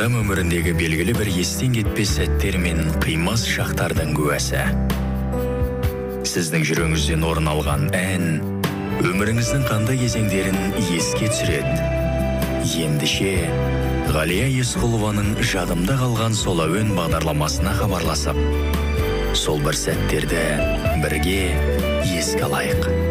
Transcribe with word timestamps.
адам 0.00 0.14
өміріндегі 0.16 0.72
белгілі 0.78 1.12
бір 1.12 1.28
естен 1.42 1.74
кетпес 1.76 2.14
сәттер 2.16 2.54
мен 2.56 2.78
қимас 3.02 3.42
шақтардың 3.44 4.14
куәсі. 4.16 4.62
Сіздің 6.24 6.64
жүрегіңізден 6.70 7.26
орын 7.28 7.50
алған 7.52 7.84
ән 7.98 8.24
өміріңіздің 9.04 9.66
қандай 9.68 10.00
кезеңдерін 10.00 10.56
еске 10.96 11.28
түсіреді? 11.28 11.76
Ендеше 12.80 13.34
ғалия 14.16 14.48
есқұлованың 14.62 15.36
жадымда 15.52 16.00
қалған 16.00 16.32
сол 16.32 16.64
әуен 16.64 16.96
бағдарламасына 16.96 17.76
хабарласып 17.82 18.40
сол 19.36 19.60
бір 19.60 19.76
сәттерді 19.84 20.46
бірге 21.04 21.40
еске 22.08 22.48
алайық. 22.48 23.09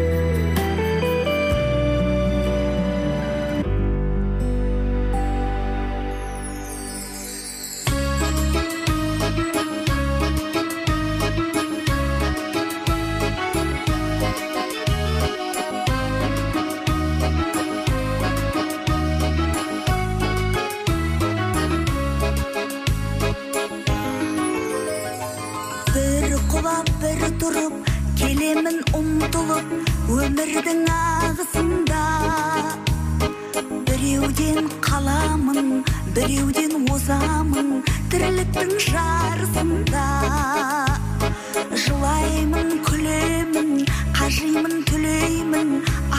Жылаймын 42.40 42.70
күлемін 42.86 43.84
қажимын 44.16 44.78
түлеймін 44.88 45.72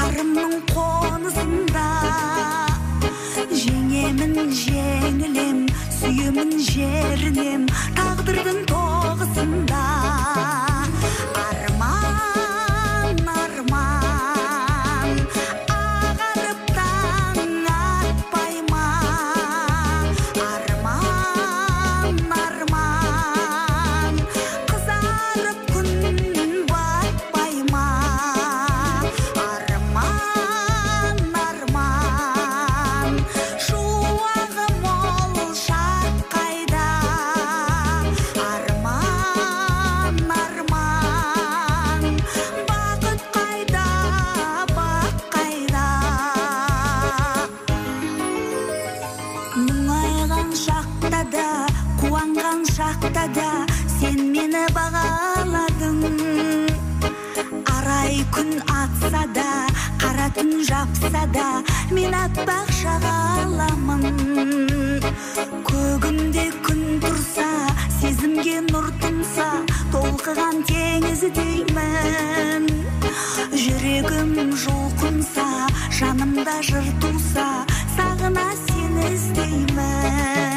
арымның 0.03 0.53
қонысында 0.69 1.86
жеңемін 3.63 4.53
жеңілем 4.61 5.66
сүйемін 5.97 6.53
жерінем 6.69 7.66
тағдырдың 7.97 8.61
нұр 68.69 68.88
тұнса 69.01 69.47
толқыған 69.94 70.61
теңіздеймін 70.69 72.63
жүрегім 73.63 74.53
жұлқынса 74.66 75.47
жанымда 75.99 76.55
жыр 76.69 76.88
туса 77.03 77.49
сағына 77.97 78.47
сені 78.66 79.03
іздеймін. 79.16 80.50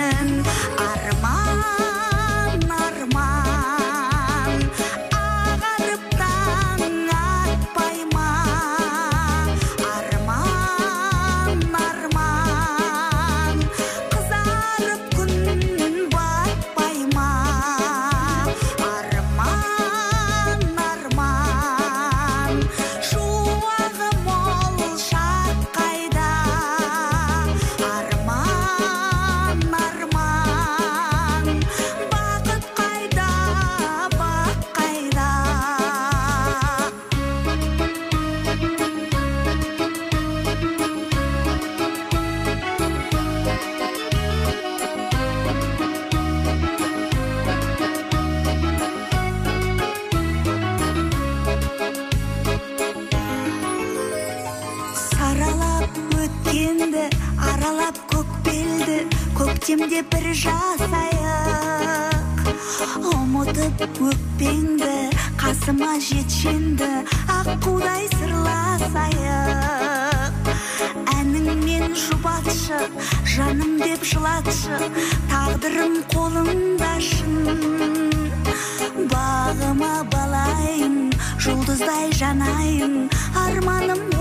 Көктемде 59.64 60.04
бір 60.12 60.26
жасайық 60.36 61.56
ұмытып 63.08 63.80
өкпеңді 64.10 64.90
қасыма 65.40 65.94
жетшенді 66.04 66.88
аққудай 67.32 68.04
сырласайық 68.12 69.24
әніңмен 71.14 71.96
жұбатшы 71.96 72.76
жаным 73.24 73.80
деп 73.80 74.04
жылатшы 74.04 74.76
тағдырым 75.32 75.96
қолыңда 76.12 76.92
шын. 77.08 78.12
Бағыма 79.14 79.94
балайын 80.12 81.08
жұлдыздай 81.40 82.12
жанайын 82.20 83.08
арманым 83.46 84.13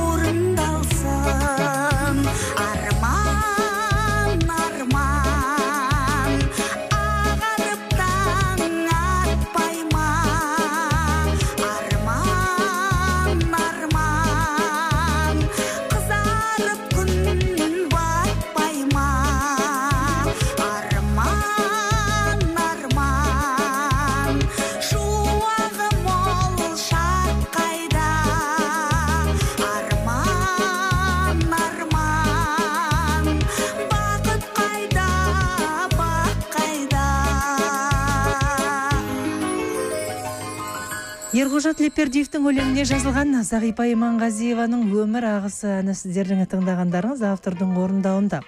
ерғожа 41.33 41.71
тілепбердиевтің 41.74 42.44
өлеңіне 42.45 42.83
жазылған 42.85 43.39
зағипа 43.47 43.88
иманғазиеваның 43.89 44.83
өмір 45.01 45.25
ағысы 45.25 45.71
әні 45.80 45.95
сіздердің 45.97 46.44
тыңдағандарыңыз 46.51 47.24
автордың 47.25 47.71
орындауында. 47.81 48.44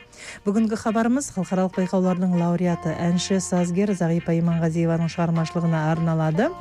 Бүгінгі 0.46 0.78
хабарымыз 0.84 1.32
халықаралық 1.34 1.80
байқаулардың 1.80 2.36
лауреаты 2.38 2.94
әнші 3.08 3.40
сазгер 3.42 3.96
зағипа 3.98 4.38
иманғазиеваның 4.38 5.10
шығармашылығына 5.16 5.82
арналады. 5.96 6.52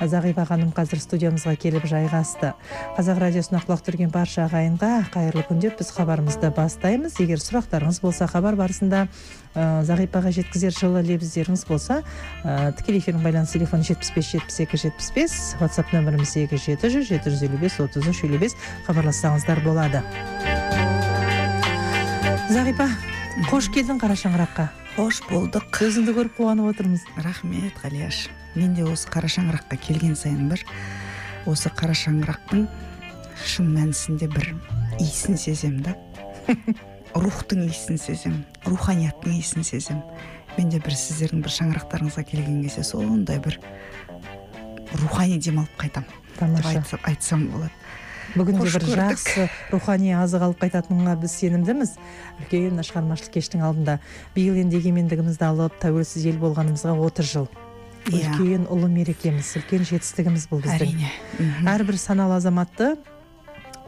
Зағипа 0.00 0.44
ханым 0.48 0.70
қазір 0.74 1.00
студиямызға 1.02 1.54
келіп 1.60 1.86
жайғасты. 1.88 2.52
Қазақ 2.96 3.20
радиосына 3.22 3.60
құлақ 3.64 3.84
түрген 3.86 4.10
барша 4.14 4.44
ағайынға 4.48 4.90
қайырлы 5.14 5.44
күн 5.48 5.62
деп 5.62 5.78
біз 5.78 5.90
хабарымызды 5.94 6.50
бастаймыз. 6.54 7.18
Егер 7.22 7.42
сұрақтарыңыз 7.42 8.00
болса 8.02 8.28
хабар 8.30 8.58
барысында 8.58 9.06
ә, 9.54 9.82
зағипаға 9.86 10.34
жеткізер 10.34 10.74
жылы 10.74 11.02
лебіздеріңіз 11.06 11.64
болса 11.68 12.02
ә, 12.44 12.72
тікелей 12.78 13.00
эфирдің 13.02 13.24
байланыс 13.24 13.54
телефоны 13.54 13.86
жетпіс 13.86 14.12
бес 14.16 14.30
жетпіс 14.34 14.60
екі 14.66 14.80
жетпіс 14.84 15.10
бес 15.14 15.34
ватсап 15.60 15.92
нөміріміз 15.94 16.36
сегіз 16.36 16.66
жеті 16.66 16.92
жүз 16.96 17.10
жеті 17.10 17.34
жүз 17.34 17.44
елу 17.48 17.60
бес 17.62 17.80
отыз 17.80 18.08
үш 18.10 18.24
елу 18.26 18.40
бес 18.42 18.56
хабарлассаңыздар 18.88 19.62
болады. 19.64 20.02
Зағипа 22.50 22.88
қош 23.50 23.70
келдің 23.74 24.02
қара 24.02 24.18
шаңыраққа 24.18 24.70
қош 24.94 25.24
болдық. 25.26 25.82
Өзіңді 25.82 26.14
көріп 26.14 26.36
қуанып 26.38 26.70
отырмыз. 26.70 27.02
Рахмет 27.18 27.82
ғалияш. 27.82 28.28
Мен 28.54 28.74
де 28.74 28.86
осы 28.88 29.10
қара 29.12 29.30
шаңыраққа 29.30 29.78
келген 29.86 30.16
сайын 30.18 30.48
бір 30.52 30.64
осы 31.50 31.72
қара 31.74 31.96
шаңырақтың 31.98 32.66
шын 33.44 33.70
мәнісінде 33.76 34.30
бір 34.32 34.52
иісін 34.98 35.38
сеземін 35.38 35.86
да 35.86 35.96
рухтың 37.14 37.66
иісін 37.68 37.98
сеземін 37.98 38.44
руханияттың 38.66 39.38
иісін 39.38 39.66
сеземін 39.66 40.02
мен 40.58 40.70
де 40.70 40.82
бір 40.82 40.98
сіздердің 40.98 41.46
бір 41.46 41.56
шаңырақтарыңызға 41.60 42.28
келген 42.30 42.60
кезде 42.66 42.84
сондай 42.86 43.40
бір 43.42 43.58
рухани 45.02 45.40
демалып 45.42 45.80
қайтамын 45.80 46.24
деп 46.34 46.38
тамаша. 46.38 46.78
айтсам, 46.78 47.00
айтсам 47.02 47.46
болады. 47.48 47.70
Бүгін 48.34 48.58
де 48.58 48.64
қош 48.64 48.78
бір 48.78 48.86
жақсы 48.98 49.48
рухани 49.72 50.14
азық 50.18 50.42
алып 50.48 50.62
қайтатыныңа 50.64 51.16
біз 51.20 51.34
сенімдіміз. 51.38 51.94
Үлкен 52.42 52.80
шығармашылық 52.82 53.34
кештің 53.36 53.62
алдында 53.62 53.98
биыл 54.34 54.58
енді 54.58 54.80
егемендігімізді 54.80 55.46
алып 55.46 55.76
тәуелсіз 55.82 56.26
ел 56.26 56.40
болғанымызға 56.42 56.96
отыз 56.98 57.30
жыл. 57.30 57.48
Иә. 58.10 58.34
үлкен 58.34 58.66
ұлы 58.68 58.88
мерекеміз 58.92 59.54
үлкен 59.60 59.84
жетістігіміз 59.88 60.48
бұл 60.50 60.60
біздің. 60.64 60.92
Әрине. 60.92 61.10
Әрбір 61.70 61.96
саналы 62.00 62.36
азаматты 62.36 62.94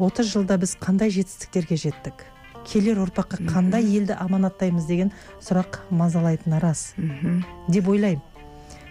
отыз 0.00 0.30
жылда 0.32 0.56
біз 0.62 0.76
қандай 0.80 1.12
жетістіктерге 1.12 1.76
жеттік? 1.80 2.24
Келер 2.66 3.02
ұрпаққа 3.04 3.44
қандай 3.46 3.84
елді 3.84 4.16
аманаттаймыз 4.18 4.88
деген 4.88 5.12
сұрақ 5.44 5.82
мазалайтыны 5.90 6.58
рас. 6.60 6.94
Деп 7.68 7.88
ойлаймын. 7.92 8.24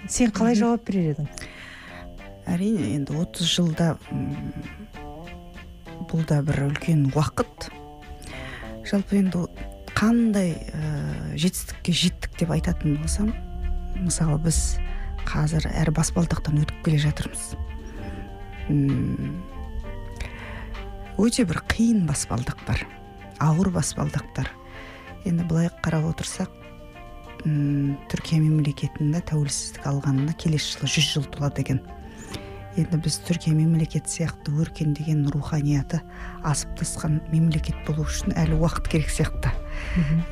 Сен 0.07 0.29
қалай 0.31 0.55
жауап 0.55 0.85
берер 0.87 1.15
едің? 1.15 1.27
Әрине 2.45 2.93
енді 2.93 3.17
30 3.17 3.49
жылда 3.49 3.95
бұл 6.05 6.25
да 6.29 6.41
бір 6.45 6.67
үлкен 6.69 7.07
уақыт. 7.15 7.71
Жалпы 8.85 9.17
енді 9.17 9.47
қандай 9.97 10.53
ә, 10.53 11.33
жетістікке 11.33 11.93
жеттік 11.95 12.37
деп 12.37 12.51
айтатын 12.53 12.99
болсам 13.01 13.31
мысалы 13.95 14.37
біз 14.43 14.77
қазір 15.25 15.67
әр 15.73 15.91
баспалдақтан 15.95 16.61
өтіп 16.63 16.83
келе 16.85 16.99
жатырмыз. 17.05 17.55
Өте 21.21 21.45
бір 21.47 21.61
қиын 21.71 22.05
баспалдақтар 22.09 22.85
ауыр 23.43 23.69
баспалдақтар 23.75 24.49
енді 25.25 25.45
былай 25.49 25.69
қарап 25.83 26.07
отырсақ 26.11 26.51
м, 27.45 27.95
түркия 28.11 28.39
мемлекетінің 28.43 29.23
тәуелсіздік 29.29 29.85
алғанына 29.91 30.35
келесі 30.39 30.75
жылы 30.75 30.89
жүз 30.91 31.11
жыл 31.13 31.27
толады 31.35 31.63
екен. 31.65 31.79
Енді 32.75 32.99
біз 33.05 33.21
түркия 33.23 33.53
мемлекеті 33.55 34.11
сияқты 34.11 34.51
өркендеген 34.59 35.23
руханияты 35.31 36.01
асып 36.43 36.73
тасқан 36.81 37.21
мемлекет 37.31 37.77
болу 37.87 38.03
үшін 38.03 38.35
әлі 38.35 38.57
уақыт 38.59 38.89
керек 38.91 39.13
сияқты. 39.13 39.53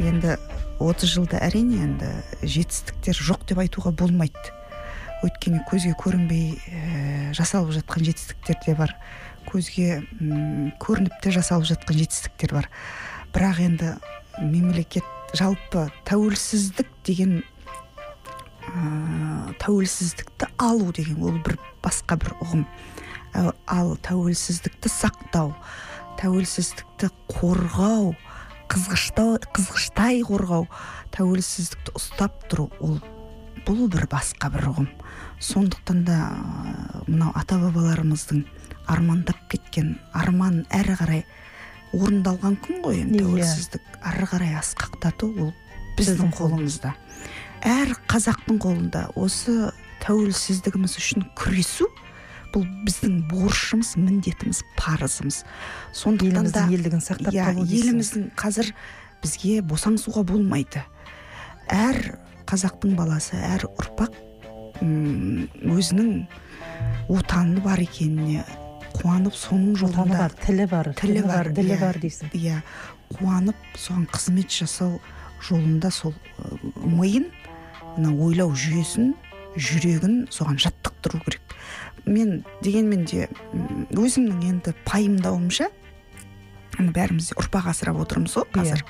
Енді 0.04 0.36
30 0.84 1.08
жылда 1.14 1.40
әрине 1.48 1.80
енді 1.86 2.12
жетістіктер 2.44 3.16
жоқ 3.16 3.48
деп 3.48 3.64
айтуға 3.64 3.94
болмайды. 3.96 4.52
Өйткені 5.24 5.62
көзге 5.70 5.94
көрінбей 6.00 6.58
ә, 6.58 7.32
жасалып 7.38 7.74
жатқан 7.78 8.06
жетістіктер 8.08 8.60
де 8.66 8.76
бар. 8.78 8.96
Көзге 9.48 10.04
көрініп 10.84 11.16
те 11.24 11.34
жасалып 11.36 11.68
жатқан 11.72 12.00
жетістіктер 12.00 12.56
бар. 12.56 12.70
Бірақ 13.34 13.62
енді 13.64 13.94
мемлекет 14.42 15.08
жалпы 15.38 15.88
тәуелсіздік 16.08 16.90
деген 17.08 17.42
ә, 18.68 19.54
тәуелсіздікті 19.64 20.52
алу 20.58 20.92
деген 20.96 21.24
ол 21.24 21.40
бір 21.46 21.58
басқа 21.84 22.20
бір 22.22 22.36
ұғым. 22.44 22.68
Ал 23.34 23.96
тәуелсіздікті 24.06 24.92
сақтау 24.94 25.56
тәуелсіздікті 26.22 27.10
қорғау 27.32 28.14
қызғыштай 28.74 30.22
қорғау 30.28 30.68
тәуелсіздікті 31.14 31.96
ұстап 31.98 32.46
тұру 32.52 32.70
ол 32.82 33.00
бұл 33.68 33.88
бір 33.92 34.08
басқа 34.12 34.50
бір 34.54 34.70
ұғым. 34.74 34.90
Сондықтан 35.44 36.04
да 36.08 36.18
мынау 37.08 37.32
ата 37.36 37.58
бабаларымыздың 37.62 38.44
армандап 38.92 39.40
кеткен 39.52 39.98
арман 40.14 40.64
әрі 40.72 40.98
қарай 41.00 41.24
орындалған 41.94 42.58
күн 42.64 42.82
ғой 42.84 43.02
енді 43.04 43.20
Иә. 43.20 43.28
тәуелсіздік. 43.28 44.00
Әрі 44.04 44.30
қарай 44.32 44.56
асқақтату 44.60 45.30
ол 45.40 45.54
Біздің 45.98 46.32
қолымызда. 46.34 46.96
Әр 47.64 47.94
қазақтың 48.10 48.58
қолында 48.64 49.04
осы 49.20 49.70
тәуелсіздігіміз 50.04 50.98
үшін 51.00 51.28
күресу 51.38 51.86
бұл 52.54 52.66
біздің 52.86 53.22
борышымыз 53.30 53.94
міндетіміз 53.98 54.64
парызымыз. 54.78 55.44
Сондықтан 55.94 56.50
да 56.54 56.66
елдігін 56.68 57.02
сақтап 57.02 57.34
иә, 57.34 57.54
еліміздің 57.62 58.32
қазір 58.38 58.74
бізге 59.24 59.62
босаңсуға 59.66 60.26
болмайды. 60.28 60.84
Әр 61.70 62.18
қазақтың 62.50 62.96
баласы 62.98 63.38
әр 63.38 63.66
ұрпақ 63.72 64.20
өзінің 64.84 66.12
отаны 67.14 67.64
бар 67.64 67.82
екеніне 67.84 68.44
қуанып 68.94 69.36
соның 69.38 69.78
жолында 69.82 70.18
бар 70.20 70.36
тілі 70.44 70.68
бар 70.70 70.92
тілі 70.98 71.24
бар, 71.26 71.50
ділі 71.56 71.76
иә. 71.76 71.80
бар 71.82 72.00
дейсің. 72.02 72.34
иә 72.38 72.62
қуанып 73.16 73.56
соған 73.78 74.08
қызмет 74.14 74.50
жасау 74.54 75.00
жолында 75.44 75.92
сол 75.92 76.14
миын 76.76 77.30
мына 77.98 78.14
ойлау 78.26 78.54
жүйесін 78.54 79.14
жүрегін 79.58 80.28
соған 80.34 80.58
жаттықтыру 80.62 81.22
керек. 81.26 81.56
Мен 82.06 82.44
дегенмен 82.64 83.06
де 83.06 83.28
өзімнің 83.94 84.46
енді 84.50 84.74
пайымдауымша 84.88 85.70
бәріміз 86.80 87.34
ұрпақ 87.38 87.70
асырап 87.70 88.02
отырмыз 88.02 88.36
ғой 88.40 88.50
қазір. 88.56 88.86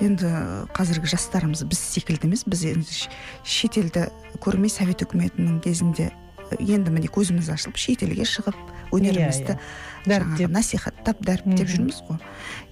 Енді 0.00 0.32
қазіргі 0.76 1.12
жастарымыз 1.12 1.64
біз 1.68 1.78
секілді 1.78 2.28
емес 2.28 2.46
біз 2.48 2.64
енді 2.72 3.06
шетелді 3.44 4.08
көрмей 4.40 4.72
совет 4.72 5.04
үкіметінің 5.04 5.60
кезінде 5.64 6.10
енді 6.58 6.90
міне 6.90 7.10
көзіміз 7.12 7.50
ашылып 7.52 7.78
шетелге 7.78 8.24
шығып 8.26 8.58
өнерімізді 8.96 9.54
жаңағы 9.54 9.90
дәріптеп. 10.06 10.50
насихаттап 10.50 11.20
дәріптеп 11.24 11.68
жүрміз 11.68 12.00
ғой. 12.08 12.18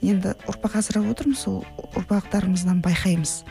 Енді 0.02 0.34
ұрпақ 0.48 0.78
асырап 0.80 1.08
отырмыз 1.12 1.44
сол 1.44 1.64
ұрпақтарымыздан 1.98 2.80
байқаймыз. 2.84 3.42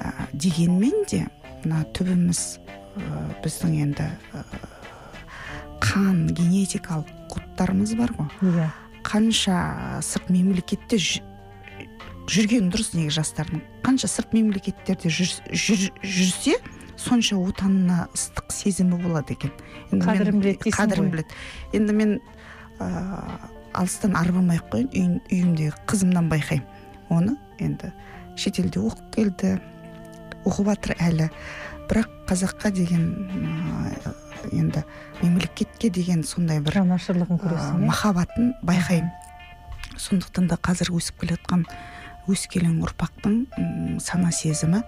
Ә, 0.00 0.28
дегенмен 0.32 1.04
де 1.10 1.26
мына 1.64 1.82
түбіміз 1.96 2.60
ә, 2.60 3.02
біздің 3.44 3.74
енді 3.84 4.06
ә, 4.32 4.44
қан 5.82 6.30
генетикалық 6.30 7.10
кодтарымыз 7.32 7.96
бар 7.98 8.14
ғой. 8.16 8.30
Иә. 8.46 8.70
Қанша 9.04 10.00
сырт 10.04 10.30
мемлекетте 10.30 10.98
жү- 12.30 12.44
жүрген 12.46 12.70
дұрыс 12.70 12.92
неге 12.94 13.10
жастардың 13.10 13.62
қанша 13.82 14.08
сырт 14.08 14.32
мемлекеттерде 14.36 15.08
жүр- 15.10 15.42
жүр- 15.50 15.92
жүрсе 16.02 16.54
сонша 16.96 17.36
отанына 17.36 18.08
ыстық 18.14 18.52
сезімі 18.52 18.98
болады 19.02 19.32
екен. 19.34 19.50
Енді 19.90 20.06
Қадірін 20.06 20.40
біледі 20.40 20.70
қадірін 20.70 21.10
біледі. 21.10 21.28
Енді 21.72 21.92
мен 21.92 22.20
ыыы 22.78 23.38
алыстан 23.72 24.16
арбамай 24.18 24.58
ақ 24.58 24.68
қояйын 24.74 25.20
үйімдегі 25.30 25.72
қызымнан 25.86 26.28
байқаймын. 26.30 26.66
Оны 27.10 27.36
енді 27.58 27.92
шетелде 28.36 28.80
оқып 28.80 29.10
келді 29.14 29.60
оқып 30.44 30.66
жатыр 30.74 30.94
әлі. 31.00 31.30
Бірақ 31.90 32.06
қазаққа 32.28 32.70
деген 32.70 33.04
ыыы, 33.30 34.14
енді 34.52 34.84
мемлекетке 35.22 35.90
деген 35.90 36.22
сондай 36.22 36.60
бір 36.60 36.78
жанашырлығын 36.82 37.38
ә, 37.38 37.42
көресің 37.42 37.80
иә? 37.80 37.86
махаббатын 37.86 38.52
байқаймын. 38.62 39.10
Сондықтан 39.96 40.46
да 40.48 40.56
қазір 40.56 40.92
өсіп 40.94 41.20
келе 41.20 41.34
жатқан 41.36 41.64
өскелең 42.34 42.78
ұрпақтың 42.86 44.00
сана 44.00 44.30
сезімі 44.32 44.82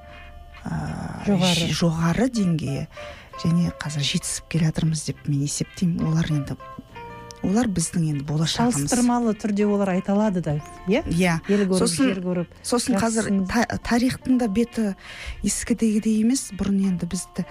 ә, 0.65 1.27
Жоғары. 1.27 1.69
жоғары 1.75 2.29
деңгейі 2.33 2.87
және 3.43 3.73
қазір 3.83 4.05
жетісіп 4.07 4.49
келе 4.53 4.69
жатырмыз 4.71 5.07
деп 5.09 5.27
мен 5.29 5.43
есептеймін. 5.47 6.05
Олар 6.07 6.29
енді 6.31 6.57
олар 7.43 7.67
біздің 7.67 8.05
енді 8.13 8.25
болашағымыз. 8.29 8.77
Салыстырмалы 8.87 9.33
түрде 9.35 9.65
олар 9.67 9.91
айта 9.97 10.13
алады 10.15 10.41
да 10.45 10.53
иә? 10.87 11.03
Иә. 11.11 11.41
Ел 11.51 11.65
көріп 11.67 11.81
Сосын- 11.83 12.13
жер 12.13 12.21
көріп. 12.23 12.47
сосын 12.63 12.95
қазір 13.03 13.31
та- 13.51 13.79
тарихтың 13.83 14.39
да 14.39 14.47
беті 14.47 14.95
ескідегідей 15.43 16.21
емес. 16.23 16.53
Бұрын 16.55 16.79
енді 16.93 17.07
бізді 17.11 17.43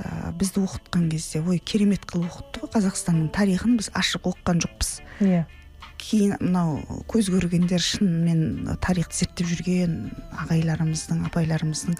ә, 0.00 0.32
бізді 0.32 0.64
оқытқан 0.64 1.10
кезде 1.10 1.42
ой 1.44 1.58
керемет 1.58 2.06
қылып 2.08 2.30
оқытты 2.32 2.62
ғой 2.64 2.70
қазақстанның 2.78 3.28
тарихын 3.34 3.76
біз 3.76 3.90
ашық 3.92 4.30
оқыған 4.32 4.62
жоқпыз. 4.64 5.00
Иә. 5.20 5.44
Кейін 6.00 6.38
мынау 6.40 7.02
көз 7.10 7.28
көргендер 7.32 7.82
шынымен 7.84 8.78
тарихты 8.82 9.20
зерттеп 9.20 9.50
жүрген 9.50 9.94
ағайларымыздың 10.44 11.22
апайларымыздың 11.28 11.98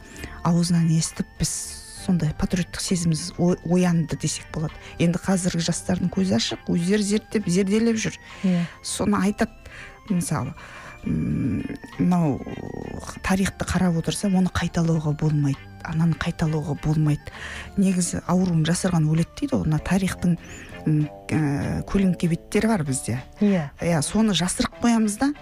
аузынан 0.49 0.89
естіп 0.97 1.29
біз 1.39 1.53
сондай 2.01 2.33
патриоттық 2.41 2.81
сезіміміз 2.81 3.25
оянды 3.39 4.17
десек 4.21 4.49
болады. 4.55 4.75
Енді 4.99 5.21
қазіргі 5.21 5.63
жастардың 5.69 6.13
көзі 6.15 6.37
ашық 6.39 6.71
өздері 6.73 7.07
зерттеп 7.07 7.49
зерделеп 7.49 8.01
жүр. 8.01 8.17
Иә. 8.49 8.65
Соны 8.83 9.21
айтады 9.21 9.53
мысалы 10.09 10.55
мынау 11.05 12.41
тарихты 13.25 13.69
қарап 13.69 14.01
отырса 14.01 14.29
оны 14.29 14.53
қайталауға 14.53 15.15
болмайды 15.21 15.71
ананы 15.85 16.17
қайталауға 16.21 16.77
болмайды. 16.85 17.33
Негізі 17.81 18.21
ауруын 18.29 18.65
жасырған 18.69 19.09
өледі 19.11 19.33
дейді 19.41 19.57
ғой 19.57 19.65
мына 19.69 19.81
тарихтың 19.85 20.37
м, 20.87 21.09
ә, 21.29 21.83
көлеңке 21.89 22.29
беттері 22.31 22.71
бар 22.71 22.85
бізде. 22.85 23.21
Иә. 23.41 23.71
Иә 23.81 24.03
соны 24.03 24.35
жасырып 24.37 24.81
қоямыз 24.83 25.19
да 25.21 25.33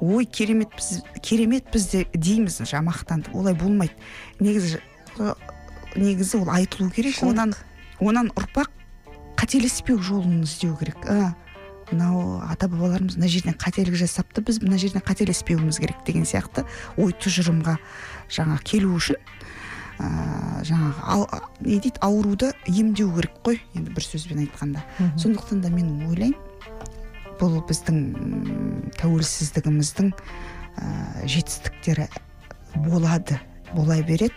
ой 0.00 0.24
керемет 0.24 0.74
біз 0.76 1.02
керемет 1.22 1.70
біз 1.72 1.88
де 1.92 2.06
дейміз 2.14 2.60
жаңағы 2.62 2.88
мақтанып 2.90 3.34
олай 3.34 3.54
болмайды. 3.54 3.94
Негізі 4.40 4.80
э, 5.18 5.34
негізі 5.96 6.42
ол 6.42 6.50
айтылу 6.50 6.90
керек. 6.90 7.14
Шындық. 7.14 7.30
онан 7.30 7.54
онан 8.00 8.32
ұрпақ 8.34 8.70
қателеспеу 9.36 9.98
жолын 10.02 10.42
іздеу 10.42 10.76
керек. 10.76 10.98
А 11.06 11.34
мынау 11.92 12.40
ата 12.48 12.68
бабаларымыз 12.68 13.16
мына 13.16 13.28
жерден 13.28 13.56
қателік 13.58 13.96
жасапты 14.00 14.42
біз 14.44 14.62
мына 14.62 14.78
жерден 14.80 15.04
қателеспеуіміз 15.04 15.78
керек 15.82 16.02
деген 16.06 16.24
сияқты 16.28 16.64
ой 16.96 17.12
тұжырымға 17.12 17.76
жаңа 18.32 18.58
келу 18.64 18.94
үшін 18.96 19.20
ә, 19.98 20.62
жаңағы 20.64 21.02
ал- 21.04 21.28
не 21.60 21.78
дейді 21.78 21.98
ауруды 22.00 22.52
емдеу 22.66 23.10
керек 23.16 23.34
қой 23.44 23.60
енді 23.74 23.90
бір 23.92 24.02
сөзбен 24.06 24.44
айтқанда. 24.46 24.82
Сондықтан 25.18 25.60
да 25.62 25.68
мен 25.70 26.06
ойлаймын 26.08 26.36
бұл 27.40 27.58
біздің 27.66 28.92
тәуелсіздігіміздің 29.00 30.12
ә, 30.12 31.26
жетістіктері 31.26 32.08
болады 32.86 33.40
бола 33.74 34.00
береді. 34.02 34.34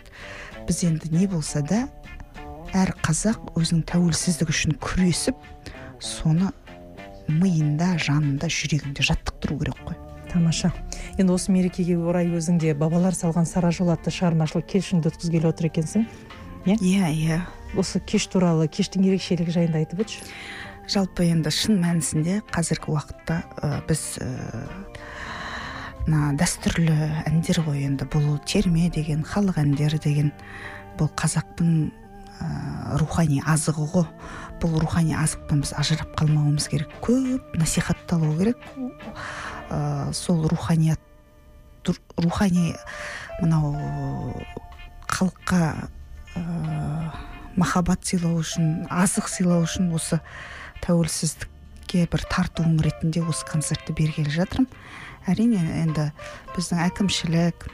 Біз 0.66 0.82
енді 0.84 1.10
не 1.14 1.26
болса 1.30 1.62
да 1.62 1.86
әр 2.74 2.92
қазақ 3.06 3.52
өзінің 3.56 3.84
тәуелсіздігі 3.86 4.50
үшін 4.52 4.74
күресіп 4.82 5.36
соны 6.02 6.50
миында 7.28 7.94
жанында 7.98 8.50
жүрегінде 8.50 9.02
жаттықтыру 9.06 9.58
керек 9.62 9.78
қой. 9.86 9.96
Тамаша. 10.30 10.72
Енді 11.16 11.32
осы 11.32 11.52
мерекеге 11.52 11.96
орай 11.98 12.28
өзің 12.28 12.58
де 12.62 12.74
бабалар 12.74 13.14
салған 13.16 13.46
сара 13.48 13.70
жол 13.74 13.92
атты 13.94 14.12
шығармашылық 14.14 14.66
кешіңді 14.72 15.12
өткізгелі 15.12 15.50
отыр 15.50 15.70
екенсің 15.70 16.06
иә 16.66 17.10
иә. 17.14 17.40
Осы 17.78 18.00
кеш 18.00 18.26
туралы 18.32 18.66
кештің 18.66 19.04
ерекшелігі 19.06 19.54
жайында 19.54 19.82
айтып 19.82 20.02
өтші. 20.02 20.24
Жалпы 20.90 21.26
енді 21.26 21.50
шын 21.54 21.78
мәнісінде 21.82 22.40
қазіргі 22.54 22.90
уақытта 22.94 23.40
ә, 23.62 23.82
біз 23.86 24.02
ә, 24.22 24.28
мына 26.06 26.32
дәстүрлі 26.38 26.96
әндер 27.26 27.62
ғой 27.66 27.86
енді. 27.86 28.06
Бұл 28.10 28.38
терме 28.46 28.90
деген 28.94 29.22
халық 29.26 29.60
әндері 29.62 30.00
деген 30.02 30.32
бұл 30.98 31.10
қазақтың 31.18 31.72
ә, 32.38 32.98
рухани 33.02 33.42
азығы 33.46 33.86
ғой. 33.94 34.06
Бұл 34.62 34.78
рухани 34.82 35.14
азықтан 35.18 35.62
біз 35.62 35.74
ажырап 35.78 36.14
қалмауымыз 36.18 36.70
керек. 36.72 36.94
Көп 37.04 37.58
насихатталу 37.58 38.32
керек. 38.38 38.58
Ә, 39.70 40.12
сол 40.12 40.46
руханият 40.48 41.00
рухани 42.16 42.74
мынау 43.40 44.34
халыққа 45.06 45.88
ә, 46.34 46.42
махаббат 47.56 48.04
сыйлау 48.04 48.40
үшін 48.42 48.86
азық 48.90 49.28
сыйлау 49.30 49.64
үшін 49.66 49.92
осы 49.96 50.20
тәуелсіздікке 50.84 52.06
бір 52.12 52.26
тартуым 52.30 52.76
ретінде 52.84 53.22
осы 53.24 53.46
концертті 53.48 53.94
бергелі 53.96 54.32
жатырмын. 54.34 54.68
Әрине 55.26 55.62
енді 55.82 56.10
біздің 56.54 56.82
әкімшілік 56.86 57.66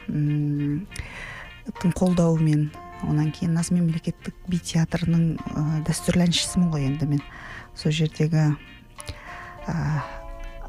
қолдауымен 1.97 2.71
онан 3.03 3.31
кейін 3.35 3.53
наз 3.57 3.69
мемлекеттік 3.75 4.35
би 4.47 4.57
театрының 4.63 5.35
ә, 5.37 5.83
дәстүрлі 5.87 6.27
әншісімін 6.29 6.71
ғой 6.73 6.87
енді 6.87 7.09
мен. 7.11 7.23
Сол 7.75 7.91
жердегі 7.91 8.53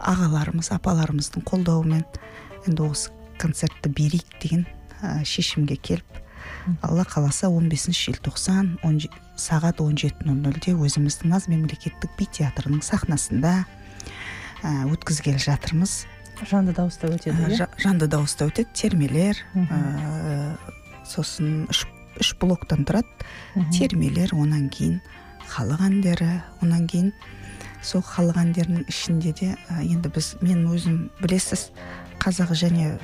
ағаларымыз 0.05 0.69
апаларымыздың 0.77 1.45
қолдауымен 1.49 2.05
енді 2.69 2.83
осы 2.91 3.11
концертті 3.41 3.91
берейік 3.91 4.27
деген 4.43 4.67
ә, 5.03 5.25
шешімге 5.25 5.77
келіп 5.77 6.21
алла 6.85 7.05
қаласа 7.09 7.49
15 7.53 7.93
желтоқсан 7.93 8.79
10 8.85 9.01
же- 9.05 9.11
сағат 9.37 9.81
17.00-де 9.83 10.75
өзіміздің 10.77 11.29
наз 11.33 11.49
мемлекеттік 11.49 12.13
би 12.19 12.27
театрының 12.31 12.83
сахнасында 12.85 13.65
ә, 14.63 14.85
өткізгелі 14.93 15.41
жатырмыз. 15.43 16.05
Жанды 16.49 16.73
дауыста 16.75 17.09
өтеді 17.09 17.35
иә? 17.49 17.57
жа- 17.59 17.69
жанды 17.79 18.07
дауыста 18.09 18.47
өтеді 18.49 18.73
термелер 18.75 19.37
ә, 19.55 20.57
сосын 21.07 21.67
үш, 21.71 21.85
үш 22.21 22.35
блоктан 22.41 22.85
тұрады. 22.85 23.09
Термелер 23.75 24.33
онан 24.35 24.69
кейін 24.71 25.01
халық 25.51 25.81
әндері 25.85 26.43
онан 26.63 26.87
кейін 26.89 27.13
сол 27.85 28.03
халық 28.05 28.39
әндерінің 28.41 28.87
ішінде 28.89 29.33
де 29.37 29.51
ә, 29.69 29.83
енді 29.85 30.11
біз 30.15 30.35
мен 30.41 30.65
өзім 30.73 31.11
білесіз 31.21 31.69
қазақ 32.23 32.55
және 32.57 32.95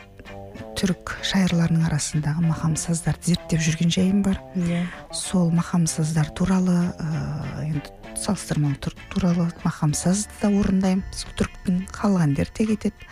түрік 0.77 1.15
шайырларының 1.27 1.87
арасындағы 1.89 2.43
мақам 2.45 2.77
саздарды 2.79 3.33
зерттеп 3.33 3.63
жүрген 3.65 3.93
жайым 3.93 4.23
бар. 4.25 4.39
Иә. 4.57 4.85
Сол 5.13 5.51
мақам 5.53 5.87
саздар 5.91 6.31
туралы 6.37 6.77
ә, 6.97 7.65
енді 7.67 7.93
салыстырмалы 8.21 8.77
тур- 8.81 8.97
туралы 9.13 9.49
мақам 9.65 9.95
сазды 9.97 10.33
да 10.43 10.51
орындаймын 10.53 11.05
сол 11.13 11.33
түріктің 11.39 11.85
халық 11.95 12.27
әндері 12.27 12.55
де 12.59 12.67
кетеді 12.73 13.09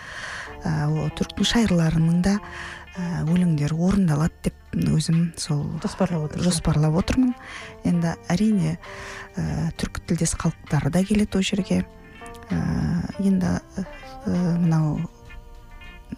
ә, 0.65 0.89
түріктің 1.19 1.51
шайырларының 1.53 2.23
да 2.25 2.39
ә, 2.97 3.25
өлеңдері 3.29 3.77
орындалады 3.77 4.49
деп 4.49 4.57
өзім 4.79 5.33
сол 5.41 5.65
жоспарлап 5.83 6.29
отырсың 6.29 6.45
жоспарлап 6.49 6.97
отырмын. 7.01 7.35
Енді 7.89 8.15
әрине 8.33 8.77
ә, 9.37 9.71
түркі 9.81 10.05
тілдес 10.09 10.35
халықтары 10.39 10.93
да 10.95 11.05
келеді 11.05 11.39
ол 11.39 11.47
жерге. 11.47 11.85
Ә, 12.51 12.59
енді 13.21 13.59
ә, 13.59 13.87
мынау 14.29 14.99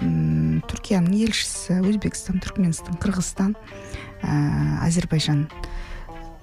м, 0.00 0.60
түркияның 0.70 1.16
елшісі 1.26 1.80
өзбекстан 1.82 2.42
түркменстан 2.44 3.00
қырғызстан 3.02 3.56
ә, 4.22 4.36
әзербайжан 4.86 5.46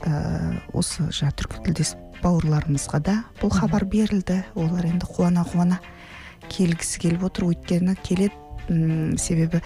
ә, 0.04 0.58
осы 0.74 1.08
жаңа 1.12 1.36
түркі 1.40 1.64
тілдес 1.68 1.96
бауырларымызға 2.24 3.00
да 3.04 3.20
бұл 3.42 3.54
хабар 3.54 3.86
берілді. 3.86 4.42
Олар 4.56 4.88
енді 4.90 5.08
қуана 5.10 5.46
қуана 5.48 5.80
келгісі 6.50 7.04
келіп 7.04 7.28
отыр. 7.30 7.52
Өйткені 7.52 7.98
келеді 8.04 9.18
себебі 9.18 9.62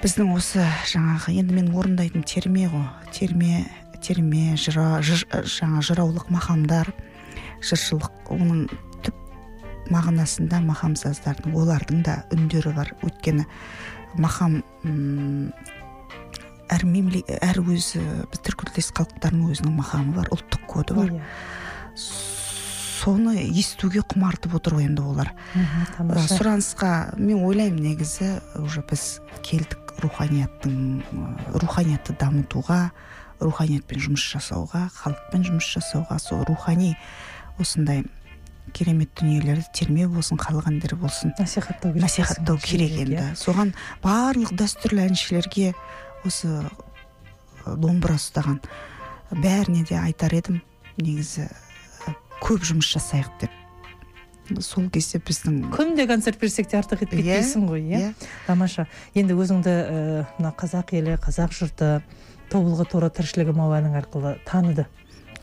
біздің 0.00 0.32
осы 0.32 0.64
жаңағы 0.88 1.34
енді 1.36 1.56
мен 1.58 1.70
орындайтын 1.76 2.24
терме 2.24 2.68
ғой. 2.72 2.86
Терме 3.12 3.66
терме 4.00 4.56
жыра 4.56 5.02
жыр, 5.04 5.26
жаңа 5.44 5.82
жыраулық 5.84 6.30
мақамдар 6.32 6.88
жыршылық 7.60 8.30
оның 8.32 8.62
түп 9.04 9.18
мағынасында 9.92 10.62
мақам 10.64 10.96
саздардың 10.96 11.56
олардың 11.60 12.00
да 12.06 12.16
үндері 12.32 12.72
бар. 12.76 12.94
Өйткені 13.04 13.44
мақам 14.16 14.62
әр 16.70 16.86
мемле 16.88 17.20
әр 17.42 17.60
өзі 17.60 18.00
түркітілдес 18.40 18.92
халықтардың 18.96 19.50
өзінің 19.52 19.76
мақамы 19.82 20.16
бар 20.16 20.32
ұлттық 20.32 20.64
коды 20.70 20.96
бар. 20.96 21.12
Иә. 21.18 21.24
Соны 23.00 23.36
естуге 23.40 24.02
құмартып 24.04 24.54
отыр 24.58 24.78
ғой 24.78 24.88
енді 24.88 25.04
олар. 25.08 25.32
Сұранысқа 26.30 27.16
мен 27.16 27.44
ойлаймын 27.44 27.80
негізі 27.90 28.38
уже 28.60 28.84
біз 28.84 29.20
келдік. 29.44 29.89
Руханияттың 30.04 30.76
ә, 31.00 31.58
руханиятты 31.62 32.14
дамытуға 32.20 32.80
руханиятпен 33.40 34.02
жұмыс 34.06 34.24
жасауға 34.34 34.86
халықпен 34.96 35.44
жұмыс 35.48 35.68
жасауға 35.76 36.18
сол 36.22 36.44
рухани 36.48 36.94
осындай 37.60 38.04
керемет 38.72 39.12
дүниелерді 39.18 39.66
терме 39.74 40.06
болсын 40.08 40.38
халық 40.40 40.68
әндері 40.70 40.98
болсын 41.00 41.34
насихаттау 41.38 41.92
керек 41.92 42.04
насихаттау 42.04 42.58
керек 42.62 42.96
енді. 43.02 43.24
Соған 43.38 43.72
барлық 44.04 44.52
дәстүрлі 44.58 45.06
әншілерге 45.08 45.72
осы 46.28 46.50
ә, 46.50 47.76
домбыра 47.76 48.18
ұстаған 48.20 48.60
бәріне 49.30 49.86
де 49.88 49.98
айтар 50.00 50.34
едім. 50.36 50.60
Негізі 51.00 51.48
ә, 51.48 52.14
көп 52.44 52.66
жұмыс 52.68 52.92
жасайық 52.94 53.32
деп. 53.42 53.59
Сол 54.58 54.88
кезде 54.90 55.20
біздің 55.22 55.70
күнде 55.74 56.06
концерт 56.10 56.40
берсек 56.40 56.68
те 56.68 56.78
артық 56.80 57.04
етпейді 57.06 57.28
Иә, 57.28 57.38
дейсің 57.40 57.66
ғой 57.70 57.84
иә? 57.86 58.12
тамаша 58.46 58.86
енді 59.14 59.36
өзіңді 59.38 59.70
ііі 59.70 60.24
мына 60.40 60.52
қазақ 60.58 60.94
елі 60.98 61.16
қазақ 61.22 61.54
жұрты 61.54 61.90
тобылғы 62.50 62.86
торы 62.90 63.10
тіршілігім 63.14 63.60
ау 63.62 63.72
әнің 63.78 63.94
арқылы 64.00 64.36
таныды. 64.48 64.86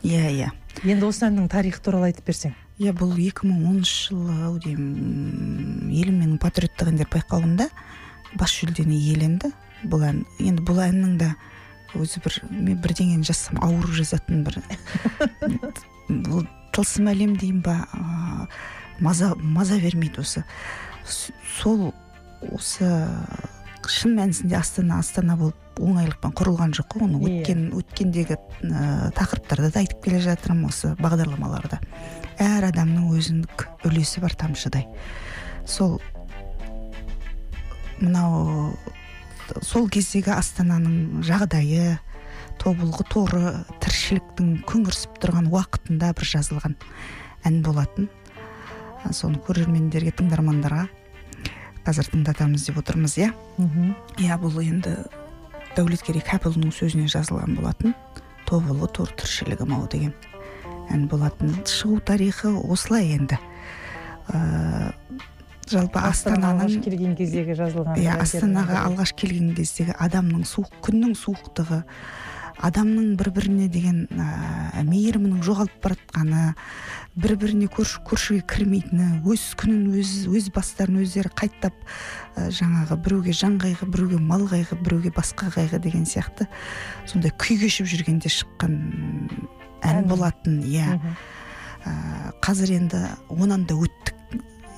Иә 0.04 0.28
иә. 0.30 0.50
Енді 0.84 1.08
осы 1.08 1.24
әннің 1.26 1.48
тарихы 1.50 1.80
туралы 1.82 2.10
айтып 2.12 2.28
берсең. 2.28 2.52
Иә 2.78 2.92
бұл 2.94 3.16
2010 3.16 3.80
жылы 3.88 4.34
ау 4.46 4.58
деймін 4.62 5.88
елім 5.90 6.20
менің 6.20 6.36
патриоттық 6.42 6.92
әндер 6.92 7.08
байқауында 7.10 7.66
бас 8.38 8.52
жүлдені 8.60 8.94
иеленді. 8.94 9.50
Бұл 9.88 10.04
ән 10.04 10.20
енді 10.38 10.62
бұл 10.68 10.82
әннің 10.84 11.16
да 11.18 11.32
өзі 11.96 12.20
бір 12.22 12.36
мен 12.52 12.78
бірдеңені 12.84 13.24
жазсам 13.24 13.58
ауыр 13.64 13.88
жазатын 13.96 14.44
бір 14.44 14.60
бұл 16.08 16.44
тылсым 16.76 17.08
әлем 17.10 17.34
деймін 17.40 17.62
ба 17.64 17.78
ыыы, 17.96 18.46
маза 19.00 19.34
маза 19.36 19.78
бермейді 19.80 20.22
осы. 20.22 20.44
Сол 21.58 21.92
осы 22.54 22.90
шын 23.88 24.18
мәнісінде 24.18 24.58
астана 24.58 24.98
астана 25.00 25.36
болып 25.38 25.80
оңайлықпен 25.80 26.34
құрылған 26.36 26.74
жоқ 26.76 26.90
қой 26.92 27.04
оны. 27.06 27.20
Иә. 27.22 27.40
өткен 27.40 27.62
өткендегі 27.78 28.36
ә, 28.36 29.10
тақырыптарда 29.16 29.70
да 29.72 29.80
айтып 29.80 30.02
келе 30.04 30.20
жатырмын 30.24 30.68
осы 30.68 30.92
бағдарламаларда. 30.98 31.80
Әр 32.42 32.68
адамның 32.68 33.08
өзіндік 33.14 33.68
үлесі 33.88 34.20
бар 34.20 34.34
тамшыдай. 34.38 34.86
Сол 35.66 36.00
мынау 38.00 38.74
сол 39.62 39.88
кездегі 39.88 40.34
астананың 40.36 41.22
жағдайы 41.26 41.98
тобылғы 42.58 43.06
торы 43.12 43.42
тіршіліктің 43.82 44.62
күңірсіп 44.68 45.18
тұрған 45.22 45.48
уақытында 45.52 46.12
бір 46.18 46.30
жазылған 46.34 46.76
ән 47.46 47.60
болатын. 47.62 48.08
Соны 49.12 49.40
көрермендерге 49.46 50.12
тыңдармандарға 50.18 50.86
қазір 51.86 52.10
тыңдатамыз 52.12 52.66
деп 52.68 52.80
отырмыз 52.82 53.16
иә? 53.20 53.30
Мхм. 53.56 53.94
Иә 54.20 54.36
бұл 54.42 54.60
енді 54.64 54.96
дәулеткерей 55.76 56.24
кәпұлының 56.26 56.74
сөзіне 56.74 57.08
жазылған 57.08 57.56
болатын 57.56 57.94
тобылғы 58.48 58.90
тор 58.96 59.12
тіршілігім 59.20 59.74
ау 59.76 59.88
деген 59.90 60.14
ән 60.92 61.06
болатын. 61.08 61.52
Шығу 61.68 62.00
тарихы 62.04 62.52
осылай 62.68 63.12
енді. 63.16 63.38
Ыыы 64.32 64.92
жалпы 65.68 66.00
алғаш 66.00 66.22
астананың 66.22 66.80
келген 66.84 67.14
кездегі 67.18 67.56
жазылған 67.58 67.98
иә 68.00 68.16
астанаға 68.22 68.84
алғаш 68.86 69.12
келген 69.20 69.52
кездегі 69.56 69.96
адамның 70.00 70.46
суық 70.48 70.78
күннің 70.86 71.12
суықтығы 71.18 71.82
адамның 72.68 73.10
бір 73.18 73.30
біріне 73.36 73.68
деген 73.70 74.06
ә, 74.10 74.82
мейірімінің 74.88 75.42
жоғалып 75.46 75.76
бара 75.84 75.98
жатқаны 75.98 76.54
бір 77.18 77.34
біріне 77.40 77.66
көрші 77.72 78.02
көршіге 78.06 78.44
кірмейтіні 78.46 79.06
өз 79.26 79.42
күнін 79.58 79.88
өз 79.98 80.12
өз 80.30 80.48
бастарын 80.54 81.00
өздері 81.02 81.32
қайттап 81.34 81.74
ә, 82.36 82.48
жаңағы 82.54 82.98
біреуге 83.02 83.34
жан 83.34 83.56
қайғы 83.58 83.88
біреуге 83.90 84.20
мал 84.22 84.44
қайғы 84.50 84.78
біреуге 84.84 85.10
басқа 85.16 85.50
қайғы 85.54 85.80
деген 85.82 86.06
сияқты. 86.06 86.46
Сондай 87.10 87.32
күй 87.34 87.58
кешіп 87.58 87.88
жүргенде 87.90 88.30
шыққан 88.30 88.76
ән 89.82 90.06
болатын 90.10 90.60
иә. 90.62 90.98
Ә, 91.82 91.96
қазір 92.44 92.76
енді 92.76 93.02
онан 93.34 93.66
да 93.66 93.74
өттік 93.74 94.14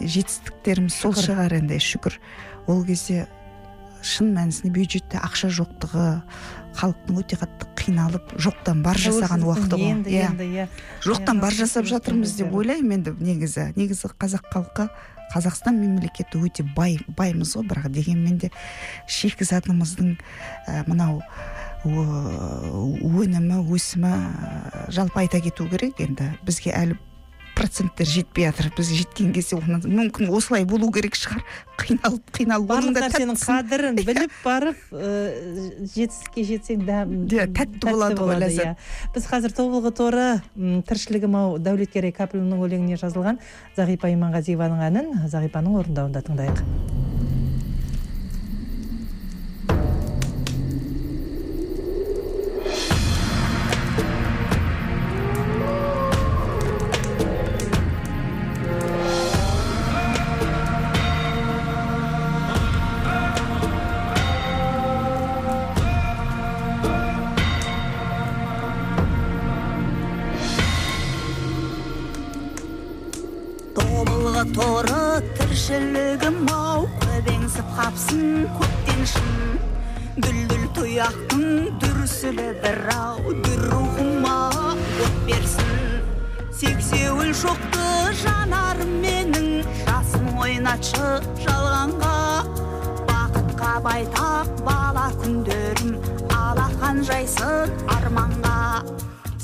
жетістіктеріміз 0.01 0.97
сол 0.97 1.13
шығар 1.17 1.59
енді 1.61 1.77
шүкір. 1.83 2.17
Ол 2.71 2.85
кезде 2.89 3.27
шын 4.01 4.33
мәнісінде 4.33 4.73
бюджетте 4.73 5.21
ақша 5.21 5.51
жоқтығы 5.53 6.07
халықтың 6.81 7.21
өте 7.21 7.37
қатты 7.41 7.69
қиналып 7.81 8.35
жоқтан 8.41 8.83
бар 8.85 8.99
жасаған 9.01 9.45
уақыты 9.45 9.77
ғой. 9.77 9.91
енді 9.93 10.11
иә. 10.11 10.31
енді 10.31 10.45
иә. 10.49 10.67
Жоқтан 11.05 11.37
Иә, 11.39 11.43
бар 11.45 11.53
жасап 11.53 11.85
жатырмыз 11.91 12.37
деп 12.39 12.55
ойлаймын 12.55 12.99
енді 12.99 13.15
негізі. 13.21 13.73
Негізі 13.77 14.13
қазақ 14.17 14.49
халқы 14.53 14.89
қазақстан 15.35 15.77
мемлекеті 15.79 16.41
өте 16.41 16.65
бай 16.77 16.99
баймыз 17.17 17.55
ғой. 17.57 17.69
Бірақ 17.69 17.91
дегенмен 17.93 18.39
де 18.39 18.51
шикізатымыздың 19.09 20.17
ә, 20.69 20.85
мынау 20.89 21.21
өнімі 21.85 23.63
өсімі 23.73 24.11
ә, 24.11 24.91
жалпы 24.93 25.25
айта 25.25 25.41
кету 25.41 25.69
керек. 25.69 26.01
Енді 26.01 26.33
бізге 26.45 26.75
әлі 26.77 26.99
проценттер 27.61 28.09
жетпей 28.09 28.49
жатыр 28.49 28.71
біз 28.77 28.91
жеткен 28.97 29.33
кезде 29.37 29.59
оны 29.61 29.81
мүмкін 29.85 30.31
осылай 30.33 30.65
болу 30.69 30.89
керек 30.95 31.19
шығар 31.19 31.45
қиналып 31.81 32.33
қиналып 32.37 32.71
барлық 32.71 32.91
оның 32.91 32.97
да 32.97 33.05
нәрсенің 33.07 33.41
қадірін 33.45 34.01
біліп 34.09 34.37
барып 34.45 34.81
ә, 34.97 35.13
жетістікке 35.95 36.47
жетсең 36.55 36.87
Иә, 36.91 37.47
тәтті 37.55 37.81
болады 37.85 38.17
ғой, 38.21 38.39
ләззат. 38.41 38.73
иә. 38.73 39.13
біз 39.15 39.27
қазір 39.31 39.55
тобылғы 39.57 39.93
торы 40.01 40.27
тіршілігім 40.89 41.37
ау 41.37 41.59
дәулеткерей 41.63 42.15
кәпілұлының 42.17 42.65
өлеңіне 42.67 42.99
жазылған 43.01 43.41
зағипа 43.77 44.11
иманғазиеваның 44.17 44.87
әнін 44.89 45.13
зағипаның 45.29 45.81
орындауында 45.83 46.25
тыңдайық 46.31 46.65
қапсың 77.91 78.45
көптен 78.55 79.01
шын. 79.11 79.31
Дүлдүл 80.23 80.67
тұяқтың 80.77 81.47
дүрсілі 81.83 82.45
бір 82.63 82.79
ау 82.95 83.33
дүр 83.43 83.65
рухыма 83.73 84.35
от 85.03 85.17
берсін. 85.27 85.73
Сексеуіл 86.55 87.33
шоқты 87.35 87.89
жанарым 88.23 88.93
менің 89.03 89.67
жасын 89.81 90.31
ойнатшы 90.39 91.11
жалғанға. 91.43 92.15
Бақытқа 93.11 93.75
байтақ 93.89 94.55
бала 94.63 95.09
күндерім 95.19 95.99
алақан 96.31 97.03
жайсын 97.11 97.75
арманға. 97.99 98.85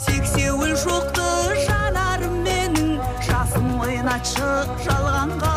Сексеуіл 0.06 0.76
шоқты 0.86 1.26
жанарым 1.66 2.42
менің 2.46 2.98
жасым 3.26 3.72
ойнатшы 3.80 4.52
жалғанға. 4.86 5.56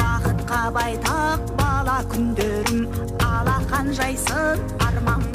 Бақытқа 0.00 0.70
байтақ 0.74 1.53
бала 1.84 2.00
күндерім 2.08 2.86
алақан 3.28 3.92
жайсын 3.98 4.62
арманға 4.86 5.33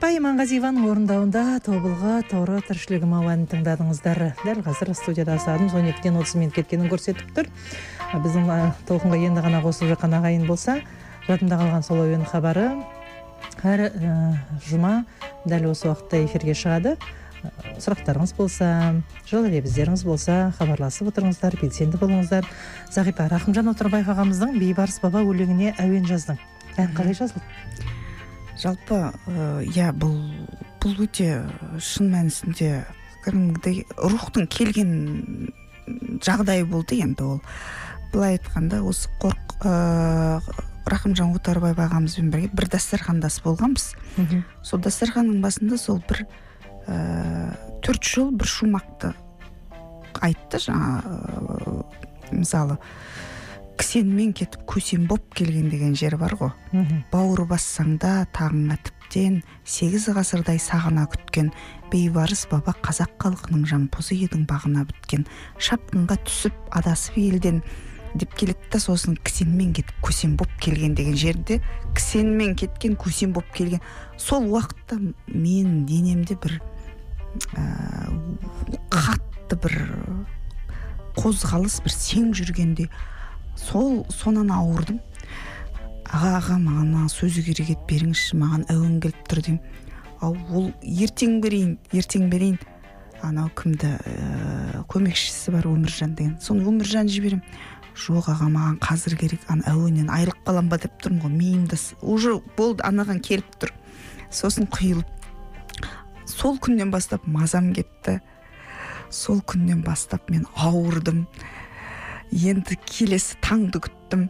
зағипа 0.00 0.16
иманғазиеваның 0.16 0.84
орындауында 0.88 1.40
тобылғы 1.60 2.12
торы 2.30 2.62
тіршілігім 2.64 3.10
ау 3.18 3.26
әнін 3.28 3.42
тыңдадыңыздар. 3.50 4.32
Дәл 4.46 4.62
қазір 4.64 4.94
студияда 4.96 5.34
сағатымыз 5.36 5.74
он 5.76 5.90
екіден 5.90 6.16
отыз 6.16 6.38
минут 6.40 6.54
кеткенін 6.56 6.88
көрсетіп 6.88 7.34
тұр. 7.36 7.50
Біздің 8.14 8.48
толқынға 8.88 9.18
енді 9.28 9.44
ғана 9.44 9.60
қосылып 9.60 9.92
жатқан 9.92 10.16
ағайын 10.16 10.46
болса 10.48 10.78
жадымда 11.26 11.60
қалған 11.60 11.84
сол 11.84 12.00
әуен 12.00 12.24
хабары. 12.24 12.80
Әр 13.60 13.84
жұма 14.70 15.04
дәл 15.44 15.68
осы 15.74 15.90
уақытта 15.90 16.24
эфирге 16.24 16.56
шығады. 16.56 16.96
Сұрақтарыңыз 17.76 18.32
болса 18.40 18.72
жылы 19.28 19.52
лебіздеріңіз 19.52 20.08
болса 20.08 20.40
хабарласып 20.56 21.12
отырыңыздар 21.12 21.60
белсенді 21.60 22.00
болыңыздар. 22.00 22.48
Зағипа 22.88 23.28
рахымжан 23.36 23.68
отарбаев 23.76 24.08
ағамыздың 24.16 24.56
бейбарыс 24.56 25.02
баба 25.04 25.20
өлеңіне 25.20 25.76
әуен 25.76 26.08
жаздың 26.08 26.40
ән 26.80 26.94
қалай 26.96 27.20
жазылды? 27.20 27.99
Жалпы 28.60 28.98
иә 29.72 29.90
бұл 29.96 30.16
бұл 30.80 31.04
өте 31.04 31.42
шын 31.80 32.10
мәнісінде 32.14 32.84
кәдімгідей 33.24 33.84
рухтың 33.96 34.46
келген 34.52 35.50
жағдайы 36.24 36.64
болды 36.68 37.00
енді 37.02 37.26
ол. 37.26 37.40
Былай 38.12 38.38
айтқанда 38.38 38.80
осы 38.86 39.10
қорқ 39.22 39.64
ә, 39.64 40.40
рахымжан 40.90 41.34
отарбаев 41.36 41.78
ағамызбен 41.78 42.30
бірге 42.32 42.50
бір 42.52 42.68
дастархандас 42.72 43.40
болғанбыз. 43.44 43.92
Сол 44.62 44.80
дастарханның 44.80 45.42
басында 45.44 45.78
сол 45.78 46.00
бір 46.08 46.24
ә, 46.86 47.54
төрт 47.84 48.02
жол 48.02 48.32
бір 48.32 48.46
шумақты 48.50 49.12
айтты 50.20 50.58
жаңа 50.58 51.84
мысалы. 52.32 52.78
Кісенмен 53.80 54.32
кетіп 54.36 54.66
көсем 54.68 55.06
боп 55.08 55.34
келген 55.34 55.70
деген 55.72 55.94
жер 55.96 56.18
бар 56.20 56.34
ғой. 56.36 56.50
Бауыр 57.12 57.46
бассаң 57.48 57.96
да 58.02 58.26
тағыңа 58.36 58.76
тіптен 58.84 59.38
сегіз 59.64 60.10
ғасырдай 60.14 60.60
сағына 60.60 61.06
күткен 61.10 61.48
бейбарыс 61.90 62.44
баба 62.50 62.74
қазақ 62.84 63.16
халқының 63.22 63.64
жампозы 63.70 64.18
едің 64.26 64.44
бағына 64.50 64.84
біткен 64.90 65.24
шапқынға 65.58 66.18
түсіп 66.26 66.58
адасып 66.76 67.16
елден 67.18 67.62
деп 68.14 68.34
келеді 68.36 68.68
да 68.72 68.80
сосын 68.82 69.16
кісенмен 69.24 69.72
кетіп 69.72 70.04
көсем 70.04 70.34
боп 70.36 70.50
келген 70.60 70.94
деген 70.98 71.16
жерде 71.16 71.60
кісенмен 71.96 72.56
кеткен 72.60 72.98
көсем 73.00 73.32
боп 73.32 73.48
келген. 73.54 73.80
Сол 74.18 74.44
уақытта 74.50 74.98
мен 75.26 75.86
денемде 75.86 76.36
бір 76.36 76.58
ә, 77.54 77.64
қатты 78.90 79.56
бір 79.62 79.78
қозғалыс 81.16 81.80
бір 81.84 81.96
сең 81.96 82.34
жүргендей 82.36 82.90
сол 83.60 84.04
сонан 84.10 84.50
ауырдым. 84.54 85.00
Аға 86.10 86.32
аға 86.40 86.56
маған 86.58 86.88
маған 86.94 87.12
сөзі 87.12 87.44
керек 87.46 87.70
еді 87.76 87.86
беріңізші 87.90 88.38
маған 88.40 88.66
әуен 88.72 88.98
келіп 89.04 89.28
тұр 89.30 89.42
деймін 89.46 89.60
ау 90.20 90.34
ол 90.52 90.70
ертең 90.82 91.40
берейін 91.44 91.76
ертең 91.92 92.30
берейін. 92.32 92.58
Анау 93.22 93.50
кімді 93.52 93.92
ә, 94.00 94.80
көмекшісі 94.88 95.52
бар 95.52 95.68
өміржан 95.68 96.14
деген. 96.16 96.38
Соны 96.40 96.64
өміржан 96.64 97.08
жіберемін 97.12 97.44
жоқ 98.00 98.30
аға 98.32 98.48
маған 98.48 98.78
қазір 98.80 99.16
керек 99.20 99.44
ана 99.52 99.66
әуеннен 99.68 100.08
айырылып 100.12 100.40
қаламын 100.46 100.70
ба 100.72 100.78
деп 100.80 100.94
тұрмын 101.04 101.24
ғой 101.26 101.34
миымда 101.34 101.76
уже 102.00 102.38
болды 102.56 102.84
анаған 102.86 103.20
келіп 103.20 103.58
тұр. 103.60 103.74
Сосын 104.32 104.68
құйылып. 104.72 105.08
Сол 106.24 106.56
күннен 106.62 106.90
бастап 106.90 107.26
мазам 107.26 107.72
кетті. 107.74 108.20
Сол 109.10 109.42
күннен 109.42 109.82
бастап 109.84 110.30
мен 110.30 110.46
ауырдым. 110.56 111.26
Енді 112.32 112.78
келесі 112.86 113.38
таңды 113.44 113.82
күттім. 113.82 114.28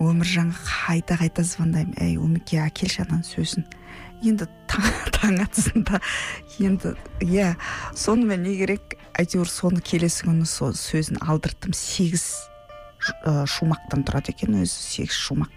Өміржанға 0.00 0.58
қайта 0.64 1.18
қайта 1.20 1.44
звондаймын. 1.46 1.94
Әй 2.02 2.16
өмеке 2.18 2.58
әкелші 2.64 3.04
ананың 3.04 3.24
сөзін. 3.28 3.66
Енді 4.24 4.48
таң 4.70 5.38
атысында 5.44 6.00
енді 6.58 6.94
иә 7.22 7.54
сонымен 7.94 8.42
не 8.46 8.56
керек? 8.58 8.96
Әйтеуір 9.14 9.50
соны 9.50 9.82
келесі 9.84 10.26
күні 10.26 10.48
сол 10.48 10.74
сөзін 10.74 11.20
алдырттым. 11.22 11.76
Сегіз 11.76 12.24
шумақтан 13.54 14.02
тұрады 14.08 14.34
екен 14.34 14.56
өзі 14.62 14.74
сегіз 14.74 15.14
шумақ. 15.14 15.52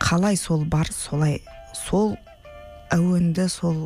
Қалай 0.00 0.38
сол 0.38 0.64
бар 0.64 0.88
солай. 0.94 1.42
Сол 1.76 2.14
әуенді 2.92 3.48
сол 3.50 3.76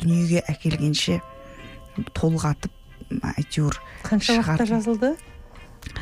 дүниеге 0.00 0.42
әкелгенше 0.50 1.20
толғатып 2.16 2.72
әйтеуір 3.34 3.78
қанша 4.04 4.40
уақытта 4.40 4.66
жазылды? 4.68 5.14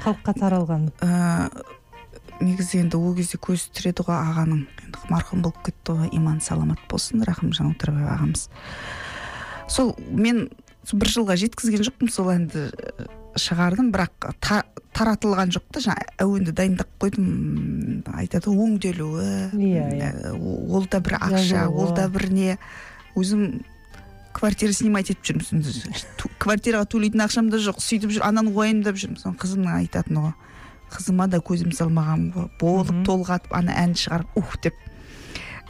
Халыққа 0.02 0.34
таралған. 0.38 0.88
Ә, 1.04 1.50
негізі 2.42 2.82
енді 2.82 2.98
ол 2.98 3.14
кезде 3.16 3.38
көзі 3.42 3.70
тіреді 3.76 4.06
ғой 4.08 4.18
ағаның. 4.18 4.66
Енді 4.86 5.06
марқұм 5.12 5.44
болып 5.44 5.62
кетті 5.66 5.96
ғой 6.00 6.12
иман 6.16 6.40
саламат 6.44 6.82
болсын 6.90 7.24
рахымжан 7.26 7.72
отарбаев 7.74 8.10
ағамыз. 8.16 8.46
Сол 9.70 9.94
мен 10.10 10.48
бір 10.92 11.12
жылға 11.14 11.38
жеткізген 11.40 11.84
жоқпын 11.86 12.10
сол 12.10 12.32
әнді 12.32 12.68
шығардым 13.38 13.92
бірақ 13.94 14.30
та, 14.44 14.62
таратылған 14.92 15.52
жоқ 15.54 15.68
та 15.72 15.82
жаңа 15.86 16.06
әуенді 16.20 16.52
дайындап 16.56 16.90
қойдым 17.00 18.02
айтады 18.12 18.50
ғой 18.50 18.66
өңделуі. 18.66 19.28
Иә 19.56 19.86
иә. 19.96 20.10
Ол 20.36 20.88
да 20.90 21.00
бір 21.00 21.16
ақша 21.20 21.68
ол 21.70 21.94
да 21.96 22.08
бір 22.12 22.28
не. 22.34 22.58
Өзім 23.16 23.62
квартира 24.32 24.72
снимать 24.72 25.10
етіп 25.12 25.42
жүрмін 25.42 26.32
квартираға 26.42 26.88
төлейтін 26.94 27.24
ақшам 27.26 27.50
да 27.52 27.60
жоқ 27.62 27.80
сөйтіп 27.84 28.14
жүр 28.16 28.26
ананы 28.26 28.52
уайымдап 28.54 28.98
жүрмін 28.98 29.20
соны 29.20 29.38
қызымның 29.40 29.78
айтатыны 29.82 30.26
ғой 30.26 30.34
қызыма 30.92 31.28
да 31.30 31.40
көзім 31.40 31.72
салмағанмын 31.76 32.32
ғой 32.34 32.48
болып 32.60 33.02
толғатып 33.06 33.54
ана 33.56 33.74
ән 33.80 33.94
шығарып 33.96 34.36
ух 34.38 34.56
деп. 34.64 34.76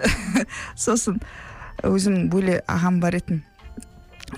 Сосын 0.85 1.20
өзім 1.87 2.29
бөле 2.33 2.61
ағам 2.70 3.01
бар 3.03 3.18
етін. 3.20 3.42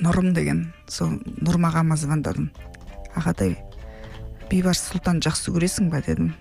Нұрым 0.02 0.32
деген 0.34 0.66
сол 0.90 1.14
нұрым 1.38 1.68
ағама 1.68 1.96
звондадым 2.00 2.50
ағатай 3.14 3.54
бейбарыс 4.50 4.82
сұлтан 4.90 5.20
жақсы 5.24 5.54
көресің 5.54 5.90
ба 5.92 6.02
дедім. 6.04 6.32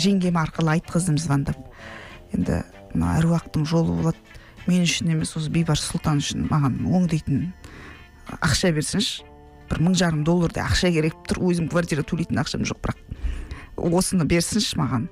Жеңгем 0.00 0.38
арқылы 0.40 0.78
айтқыздым 0.78 1.18
звондап. 1.20 1.58
Енді 2.32 2.62
мына 2.94 3.18
әруақтың 3.20 3.66
жолы 3.68 3.98
болады. 4.00 4.40
Мен 4.66 4.84
үшін 4.86 5.12
емес 5.14 5.34
осы 5.38 5.50
бейбарыс 5.52 5.84
сұлтан 5.90 6.20
үшін 6.22 6.46
маған 6.50 6.80
өңдейтін 6.86 7.46
ақша 8.40 8.72
берсінші. 8.76 9.26
Бір 9.70 9.80
мың 9.86 9.96
жарым 9.98 10.22
доллардай 10.26 10.64
ақша 10.64 10.90
керек 10.92 11.16
тұр 11.28 11.40
өзім 11.48 11.70
квартира 11.72 12.04
төлейтін 12.06 12.42
ақшам 12.42 12.66
жоқ 12.68 12.82
бірақ 12.84 12.98
осыны 13.76 14.26
берсінші 14.28 14.78
маған. 14.80 15.08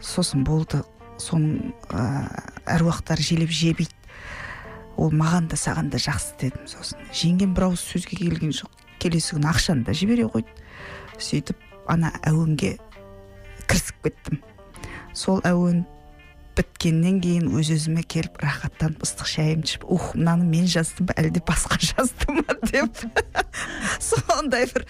Сосын 0.00 0.44
болды 0.46 0.82
соның 1.18 1.72
ә, 1.90 2.28
әруақтар 2.76 3.20
желеп 3.20 3.50
жебейді. 3.50 3.92
Ол 4.96 5.12
маған 5.12 5.50
да 5.50 5.58
саған 5.60 5.90
да 5.92 6.00
жақсы 6.00 6.36
дедім 6.40 6.68
сосын. 6.70 7.00
Жеңгем 7.12 7.52
бір 7.56 7.68
ауыз 7.70 7.82
сөзге 7.84 8.16
келген 8.20 8.54
жоқ. 8.56 8.70
Келесі 9.02 9.36
күні 9.36 9.50
ақшаны 9.50 9.84
да 9.84 9.92
жібере 9.96 10.28
қойды. 10.32 10.48
Сөйтіп 11.18 11.60
ана 11.92 12.12
әуенге 12.24 12.76
кірісіп 13.66 14.06
кеттім. 14.06 14.40
Сол 15.16 15.42
әуен 15.44 15.84
біткеннен 16.56 17.20
кейін 17.20 17.50
өз 17.56 17.70
өзіме 17.74 18.02
келіп 18.06 18.40
рахаттанып 18.42 19.04
ыстық 19.04 19.28
шайымды 19.28 19.68
ішіп 19.68 19.84
ух 19.92 20.14
мынаны 20.16 20.46
мен 20.48 20.66
жаздым 20.70 21.10
ба 21.10 21.16
әлде 21.20 21.42
басқа 21.44 21.78
жазды 21.82 22.32
ма? 22.32 22.56
деп. 22.70 23.02
Сондай 24.00 24.66
бір 24.70 24.86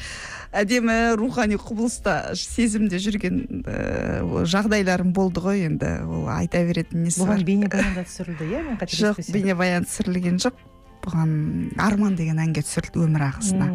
әдемі 0.57 1.17
рухани 1.19 1.59
құбылыста 1.61 2.37
сезімде 2.39 3.01
жүрген 3.03 3.43
ә, 3.67 4.45
жағдайларым 4.49 5.13
болды 5.17 5.43
ғой 5.45 5.67
енді. 5.69 5.93
Ол 6.07 6.31
айта 6.33 6.63
беретін 6.67 7.07
несі 7.07 7.25
бұған 7.25 7.45
бейнебаян 7.47 7.97
да 7.99 8.07
түсірілді 8.07 8.51
иә 8.53 8.63
мен 8.69 8.81
жоқ 8.87 9.21
бейнебаян 9.35 9.89
түсірілген 9.89 10.41
жоқ. 10.47 10.63
Бұған 11.07 11.35
арман 11.83 12.17
деген 12.19 12.41
әнге 12.43 12.65
түсірілді 12.67 13.05
өмір 13.07 13.29
ағысына. 13.31 13.71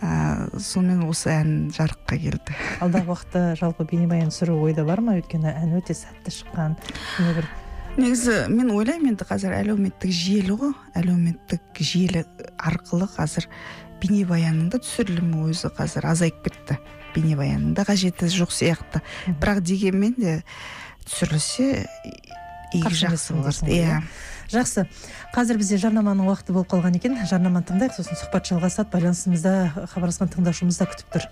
Ә, 0.00 0.48
сонымен 0.58 1.06
осы 1.08 1.30
ән 1.32 1.50
жарыққа 1.74 2.18
келді. 2.20 2.56
Алдағы 2.84 3.12
уақытта 3.14 3.42
жалпы 3.60 3.86
бейнебаян 3.90 4.32
түсіру 4.32 4.58
ойда 4.64 4.84
бар 4.88 5.02
ма? 5.04 5.16
Өйткені 5.20 5.52
ән 5.52 5.76
өте 5.78 5.96
сәтті 5.96 6.32
шыққан. 6.40 6.76
Бір 7.36 7.48
негізі 8.00 8.46
мен 8.52 8.70
ойлаймын 8.74 9.14
енді 9.14 9.26
қазір 9.28 9.54
әлеуметтік 9.58 10.12
желі 10.14 10.56
ғой. 10.60 10.74
Әлеуметтік 10.98 11.82
желі 11.84 12.24
арқылы 12.56 13.08
қазір 13.16 13.48
бейнебаянның 14.00 14.70
да 14.72 14.80
түсірілімі 14.80 15.44
өзі 15.50 15.72
қазір 15.76 16.08
азайып 16.12 16.40
кетті. 16.46 16.78
Бейнебаянның 17.14 17.74
да 17.76 17.84
қажеті 17.88 18.30
жоқ 18.32 18.54
сияқты. 18.54 19.02
Бірақ 19.40 19.60
дегенмен 19.66 20.14
де 20.16 20.38
түсірілсе 21.04 21.86
иә. 22.72 24.02
жақсы. 24.50 24.86
Қазір 25.34 25.58
бізде 25.60 25.78
жарнаманың 25.78 26.26
уақыты 26.26 26.54
болып 26.54 26.70
қалған 26.72 26.96
екен. 26.98 27.16
Жарнаманы 27.26 27.64
тыңдайық 27.68 27.94
сосын 27.96 28.18
сұхбат 28.18 28.50
жалғасады 28.50 28.90
байланысымызда 28.94 29.86
хабарласқан 29.94 30.32
тыңдаушымыз 30.34 30.78
да 30.80 30.88
күтіп 30.90 31.08
тұр. 31.14 31.28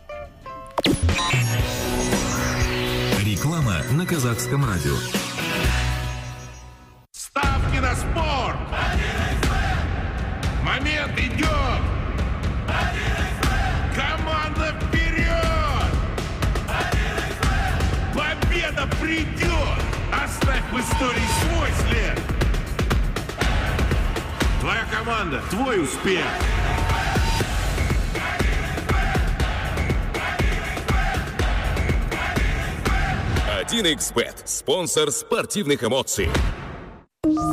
Реклама 3.25 3.83
на 3.93 4.07
казахском 4.07 4.65
радио. 4.65 4.95
Ставки 7.13 7.79
на 7.79 7.95
спорт. 7.95 8.59
Момент 10.63 11.19
идет. 11.19 11.83
Команда 13.95 14.75
вперед. 14.81 15.91
Победа 18.15 18.87
придет. 19.01 19.88
Оставь 20.29 20.63
в 20.73 20.79
истории 20.79 21.29
свой 21.43 21.69
след 21.89 22.19
команда, 25.09 25.43
твой 25.51 25.83
успех. 25.83 26.25
Один 33.59 33.87
xbet 33.87 34.35
спонсор 34.45 35.11
спортивных 35.11 35.83
эмоций. 35.83 36.29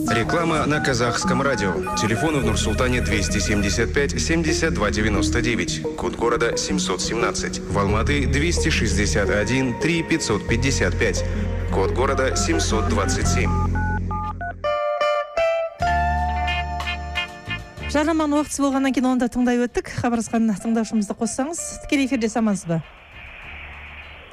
Реклама 0.10 0.66
на 0.66 0.80
казахском 0.80 1.42
радио. 1.42 1.74
Телефон 1.96 2.40
в 2.40 2.46
Нур-Султане 2.46 3.02
275 3.02 4.22
72 4.22 4.92
99. 4.92 5.96
Код 5.98 6.16
города 6.16 6.56
717. 6.56 7.60
В 7.60 7.80
Алматы 7.80 8.26
261 8.26 9.80
3 9.80 10.04
555. 10.04 11.26
Код 11.76 11.92
города 11.92 12.30
727. 12.32 13.50
жарнаманың 17.92 18.38
уақытысы 18.38 18.64
болғаннан 18.64 18.96
кейін 18.96 19.10
оны 19.10 19.20
да 19.20 19.28
тыңдай 19.28 19.60
өттік. 19.66 19.92
Хабарласқан 20.00 20.48
тыңдаушымызды 20.64 21.18
қоссаңыз 21.20 21.60
тікелей 21.84 22.08
эфирде 22.08 22.30
амансыз 22.40 22.70
ба 22.70 22.80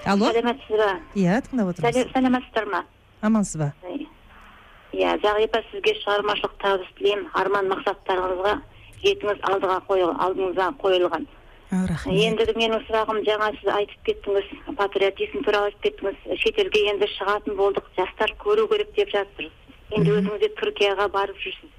алло? 0.06 0.30
Сәлеметсіз 0.30 0.78
ба 0.84 0.92
иә 1.18 1.42
тыңдап 1.48 1.74
отырмыз. 1.74 2.14
Сәлеметсіздер 2.14 2.70
ма? 2.70 2.84
Амансыз 3.26 3.58
ба 3.58 3.72
иә 4.94 5.18
зағипа 5.26 5.66
сізге 5.72 5.98
шығармашылық 5.98 6.58
табыс 6.62 6.94
тілеймін. 7.00 7.26
Арман 7.34 7.74
мақсаттарыңызға 7.74 8.54
жетіңіз 9.02 9.42
алдыға 9.50 9.82
алдыңызға 9.90 10.74
қойылған. 10.78 11.26
Рахмет. 11.72 12.20
Ендігі 12.28 12.54
менің 12.58 12.82
сұрағым 12.86 13.20
жаңа 13.26 13.50
сіз 13.58 13.70
айтып 13.72 14.04
кеттіңіз 14.08 14.50
патриотизм 14.76 15.44
туралы 15.46 15.70
айтып 15.70 15.82
кеттіңіз. 15.86 16.38
Шетелге 16.42 16.82
енді 16.92 17.08
шығатын 17.16 17.56
болдық 17.56 17.88
жастар 17.96 18.34
көру 18.42 18.68
керек 18.70 18.92
деп 18.96 19.12
жатырсыз 19.14 19.96
енді 19.96 20.16
өзіңіз 20.18 20.42
де 20.42 20.50
түркияға 20.60 21.08
барып 21.12 21.38
жүрсіз. 21.40 21.72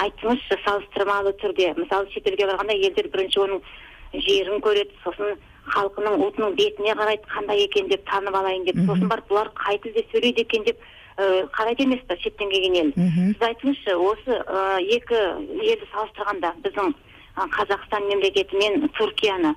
Айтыңызшы 0.00 0.58
салыстырмалы 0.64 1.34
түрде. 1.42 1.74
Мысалы 1.78 2.10
шетелге 2.14 2.48
барғанда 2.48 2.74
елдер 2.74 3.08
бірінші 3.12 3.44
оның 3.44 3.62
жерін 4.24 4.60
көреді 4.64 4.96
сосын 5.04 5.38
халқының 5.74 6.20
ұлтының 6.24 6.56
бетіне 6.58 6.96
қарайды 6.98 7.28
қандай 7.30 7.64
екен 7.64 7.88
деп 7.88 8.04
танып 8.08 8.34
алайын 8.34 8.66
деп. 8.66 8.80
Сосын 8.88 9.08
барып 9.08 9.30
бұлар 9.30 9.52
қай 9.60 9.78
тілде 9.84 10.04
сөйлейді 10.10 10.44
екен 10.44 10.66
деп 10.66 10.82
ә, 11.16 11.46
қарайды 11.54 11.86
емес 11.86 12.02
па 12.08 12.16
шеттен 12.20 12.50
келген 12.50 12.76
ел? 12.80 12.92
Сіз 12.96 13.48
айтыңызшы 13.48 13.96
осы 13.96 14.38
ә, 14.44 14.78
екі 14.82 15.20
елді 15.62 15.88
салыстырғанда 15.94 16.52
біздің 16.66 16.92
ә, 16.92 17.13
қазақстан 17.36 18.08
мемлекеті 18.08 18.56
мен 18.58 18.88
түркияны. 18.98 19.54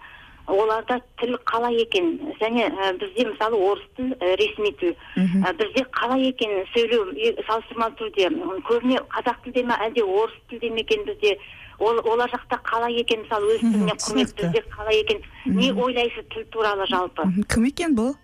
Оларда 0.48 1.02
тіл 1.20 1.36
қалай 1.44 1.82
екен? 1.82 2.14
Және 2.40 2.70
ә, 2.72 2.94
бізде 2.98 3.26
мысалы 3.28 3.58
орыс 3.60 3.84
тіл 3.98 4.14
ә, 4.16 4.36
ресми 4.40 4.72
тіл. 4.80 4.96
Ә, 5.18 5.52
бізде 5.60 5.84
қалай 5.92 6.30
екен 6.30 6.64
сөйлеу 6.72 7.10
салыстырмалы 7.48 7.98
түрде? 8.00 8.30
Көбіне 8.70 9.02
қазақ 9.12 9.44
тілде 9.44 9.66
ме 9.68 9.76
әлде 9.76 10.06
орыс 10.06 10.38
тілде 10.50 10.70
ме 10.72 10.86
екен 10.86 11.04
бізде? 11.06 11.36
Ол 11.80 12.00
олар 12.00 12.32
жақта 12.32 12.62
қалай 12.64 12.96
екен? 13.02 13.26
Мысалы 13.26 13.58
өз 13.58 13.66
тіліне 13.66 13.98
құрмет 14.00 14.34
бізде 14.40 14.64
қалай 14.72 15.04
екен? 15.04 15.22
Не 15.46 15.74
ойлайсыз 15.74 16.26
тіл 16.34 16.48
туралы 16.56 16.88
жалпы? 16.88 17.28
Кім 17.52 17.68
екен 17.68 17.94
бұл? 17.98 18.16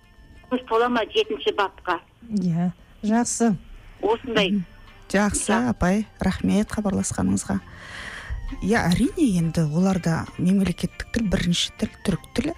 Тола 0.70 0.88
ма 0.88 1.02
жетінші 1.10 1.52
бапқа 1.58 2.00
иә 2.30 2.72
жақсы. 3.04 3.54
Осындай. 4.02 4.62
Жақсы 5.12 5.54
апай 5.70 6.06
рахмет 6.20 6.72
хабарласқаныңызға. 6.72 7.60
Иә 8.62 8.82
әрине 8.92 9.26
енді 9.40 9.64
оларда 9.74 10.24
мемлекеттік 10.38 11.08
тіл 11.16 11.26
бірінші 11.32 11.72
тіл 11.80 11.90
түрік 12.06 12.28
тілі. 12.36 12.54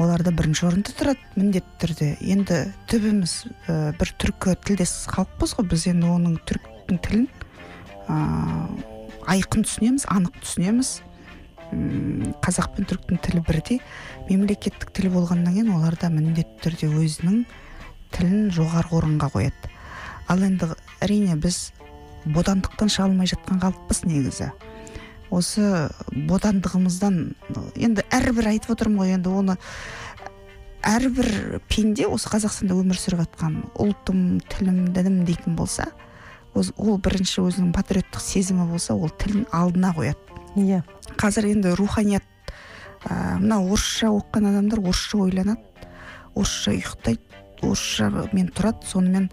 Оларда 0.00 0.32
бірінші 0.32 0.66
орында 0.70 0.94
тұрады 0.96 1.20
міндетті 1.36 1.76
түрде. 1.82 2.08
Енді 2.24 2.60
түбіміз 2.88 3.34
ә, 3.68 3.92
бір 3.98 4.12
түркі 4.22 4.54
тілдес 4.64 4.94
халықпыз 5.10 5.56
ғой. 5.58 5.66
Біз 5.68 5.86
енді 5.90 6.08
оның 6.14 6.38
түріктің 6.48 7.00
тілін 7.04 7.26
ә, 8.08 8.16
айқын 9.34 9.66
түсінеміз 9.68 10.06
анық 10.08 10.38
түсінеміз. 10.40 10.92
Қазақ 12.40 12.72
пен 12.78 12.88
түріктің 12.88 13.20
тілі 13.26 13.44
бірдей. 13.46 13.82
Мемлекеттік 14.30 14.94
тіл 14.96 15.10
болғаннан 15.12 15.58
кейін 15.58 15.74
оларда 15.76 16.08
міндетті 16.08 16.64
түрде 16.64 16.88
өзінің 16.88 17.44
тілін 18.16 18.48
жоғарғы 18.56 18.96
орынға 19.02 19.30
қояды. 19.36 19.74
Ал 20.30 20.42
енді 20.46 20.72
әрине 21.04 21.36
біз 21.36 21.70
бодандықтан 22.24 22.90
шыға 22.92 23.08
алмай 23.08 23.28
жатқан 23.30 23.60
халықпыз 23.62 24.04
негізі. 24.08 24.50
Осы 25.30 25.88
бодандығымыздан 26.10 27.18
енді 27.78 28.04
әрбір 28.10 28.50
айтып 28.52 28.74
отырмын 28.74 29.04
ғой 29.04 29.14
енді 29.16 29.34
оны 29.40 29.56
әрбір 30.86 31.60
пенде 31.70 32.08
осы 32.08 32.30
қазақстанда 32.32 32.76
өмір 32.80 32.98
сүріп 32.98 33.24
жатқан 33.24 33.58
ұлтым 33.78 34.40
тілім 34.50 34.88
дінім 34.96 35.24
дейтін 35.28 35.56
болса 35.58 35.90
ол 36.54 36.98
бірінші 36.98 37.44
өзінің 37.44 37.70
патриоттық 37.76 38.22
сезімі 38.24 38.66
болса 38.72 38.96
ол 38.96 39.12
тілін 39.22 39.44
алдына 39.54 39.92
қояды. 39.94 40.18
Иә. 40.58 40.82
Қазір 41.20 41.46
енді 41.52 41.76
руханият 41.78 42.24
ә, 43.04 43.38
мына 43.38 43.60
орысша 43.62 44.10
оқыған 44.10 44.50
адамдар 44.50 44.80
орысша 44.82 45.18
ойланады 45.18 45.62
орысша 46.34 46.74
ұйықтайды 46.74 47.22
орысшамен 47.62 48.50
тұрады 48.56 48.88
сонымен 48.90 49.30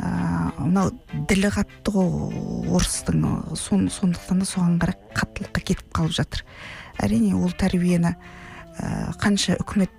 ә, 0.00 0.10
мынау 0.58 0.90
ділі 1.28 1.52
қатты 1.54 1.94
ғой 1.94 2.10
орыстың 2.72 3.24
сон, 3.58 3.88
сондықтан 3.92 4.42
да 4.42 4.48
соған 4.48 4.78
қарай 4.80 4.96
қаттылыққа 5.16 5.62
кетіп 5.62 5.88
қалып 5.96 6.16
жатыр. 6.16 6.44
Әрине 7.00 7.34
ол 7.36 7.52
тәрбиені 7.52 8.14
ә, 8.14 9.12
қанша 9.20 9.58
үкімет 9.60 9.92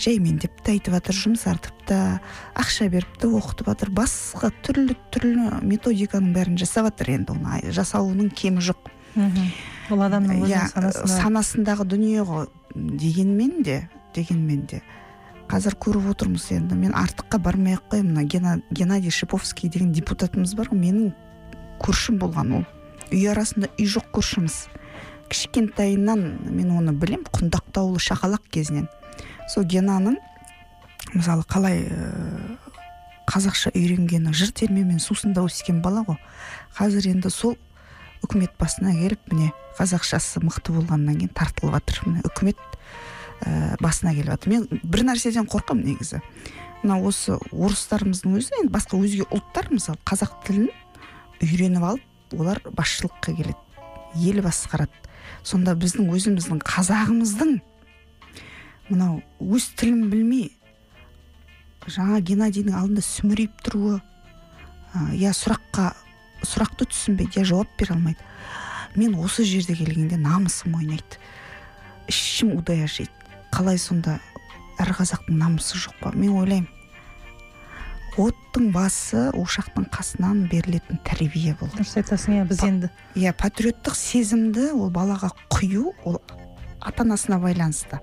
жәймендеп 0.00 0.62
те 0.64 0.76
айтып 0.76 0.96
жатыр 0.96 1.18
жұмсартып 1.18 1.84
та 1.88 1.98
ақша 2.58 2.88
беріп 2.92 3.18
те 3.20 3.28
оқытып 3.28 3.68
жатыр. 3.72 3.92
Басқа 3.92 4.52
түрлі 4.64 4.96
түрлі 5.12 5.60
методиканың 5.68 6.32
бәрін 6.36 6.58
жасап 6.60 6.88
жатыр 6.90 7.12
енді 7.18 7.36
оны 7.36 7.60
жасауының 7.76 8.32
кемі 8.32 8.64
жоқ. 8.64 8.88
Мхм. 9.14 9.52
Ол 9.92 10.04
адамның 10.06 10.46
иә 10.48 10.64
өзінің 10.72 11.12
санасындағы 11.12 11.84
дүние 11.92 12.24
ғой 12.24 12.48
дегенмен 12.74 13.62
де 13.66 13.82
дегенмен 14.16 14.64
де. 14.70 14.82
Қазір 15.52 15.76
көріп 15.76 16.06
отырмыз 16.14 16.46
енді. 16.54 16.76
Мен 16.80 16.94
артыққа 16.96 17.36
бармай 17.44 17.76
ақ 17.76 17.90
қояйын. 17.92 18.08
Мына 18.08 18.62
геннадий 18.72 19.12
шиповский 19.12 19.68
деген 19.68 19.92
депутатымыз 19.92 20.54
бар 20.56 20.70
ғой. 20.72 20.80
Менің 20.80 21.12
көршім 21.84 22.16
болған 22.22 22.54
ол. 22.56 22.64
Үй 23.12 23.26
арасында 23.28 23.68
үй 23.76 23.84
жоқ 23.84 24.08
көршіміз. 24.16 24.56
Кішкентайынан 25.28 26.24
мен 26.48 26.72
оны 26.72 26.96
білем 26.96 27.26
құндақтаулы 27.28 28.00
шақалақ 28.00 28.48
кезінен. 28.48 28.88
Сол 29.52 29.68
генаның 29.68 30.16
мысалы 31.12 31.44
қалай 31.44 31.84
қазақша 33.28 33.74
үйренгені 33.76 34.32
жыр 34.32 34.54
термемен 34.56 35.00
сусында 35.04 35.44
өскен 35.44 35.82
бала 35.84 36.06
ғой. 36.08 36.16
Қазір 36.78 37.12
енді 37.12 37.30
сол 37.30 37.58
үкімет 38.24 38.56
басына 38.60 38.96
келіп 38.96 39.32
міне 39.32 39.52
қазақшасы 39.76 40.40
мықты 40.44 40.72
болғаннан 40.72 41.20
кейін 41.20 41.32
тартылып 41.36 41.76
жатыр 41.76 42.06
міне 42.08 42.24
үкімет 42.28 42.60
ә, 43.44 43.76
басына 43.82 44.14
келіп 44.14 44.32
жатыр 44.32 44.52
мен 44.52 44.66
бір 44.82 45.04
нәрседен 45.08 45.48
қорқамын 45.50 45.84
негізі. 45.92 46.22
Мына 46.82 46.98
осы 47.06 47.36
орыстарымыздың 47.52 48.38
өзі 48.38 48.56
енді 48.60 48.72
басқа 48.74 48.98
өзге 48.98 49.26
ұлттар 49.30 49.70
мысалы 49.70 50.00
қазақ 50.08 50.38
тілін 50.46 50.70
үйреніп 51.42 51.84
алып 51.86 52.38
олар 52.38 52.62
басшылыққа 52.70 53.36
келеді 53.36 53.58
ел 54.30 54.42
басқарады. 54.42 54.94
Сонда 55.42 55.74
біздің 55.78 56.10
өзіміздің 56.14 56.62
қазағымыздың 56.66 57.60
мынау 58.90 59.20
өз 59.40 59.70
тілін 59.78 60.08
білмей 60.10 60.50
жаңа 61.86 62.20
геннадийдің 62.22 62.76
алдында 62.78 63.02
сүмірейіп 63.06 63.62
тұруы 63.66 63.98
ә, 63.98 65.14
я 65.18 65.32
сұраққа 65.34 65.92
сұрақты 66.46 66.86
түсінбейді 66.90 67.40
я 67.40 67.44
жауап 67.48 67.70
бере 67.78 67.94
алмайды. 67.94 68.20
Мен 68.96 69.14
осы 69.22 69.44
жерде 69.48 69.74
келгенде 69.78 70.18
намысым 70.20 70.74
ойнайды. 70.76 71.18
Ішім 72.10 72.56
удай 72.58 72.84
ашиды. 72.84 73.10
Қалай 73.52 73.78
сонда 73.78 74.18
әр 74.80 74.94
қазақтың 74.96 75.36
намысы 75.38 75.78
жоқ 75.78 75.98
па? 76.00 76.12
мен 76.16 76.32
ойлаймын. 76.40 76.68
Оттың 78.20 78.72
басы 78.74 79.30
ошақтың 79.32 79.86
қасынан 79.92 80.42
берілетін 80.52 80.98
тәрбие 81.06 81.54
бұл 81.60 81.70
дұрыс 81.72 81.94
айтасың 81.96 82.42
иә 82.42 82.48
біз 82.50 82.60
енді. 82.66 82.90
иә 83.16 83.32
патриоттық 83.32 83.96
сезімді 83.96 84.72
ол 84.76 84.90
балаға 84.92 85.30
құю 85.48 85.94
ол 86.04 86.20
ата 86.80 87.06
анасына 87.06 87.38
байланысты. 87.40 88.02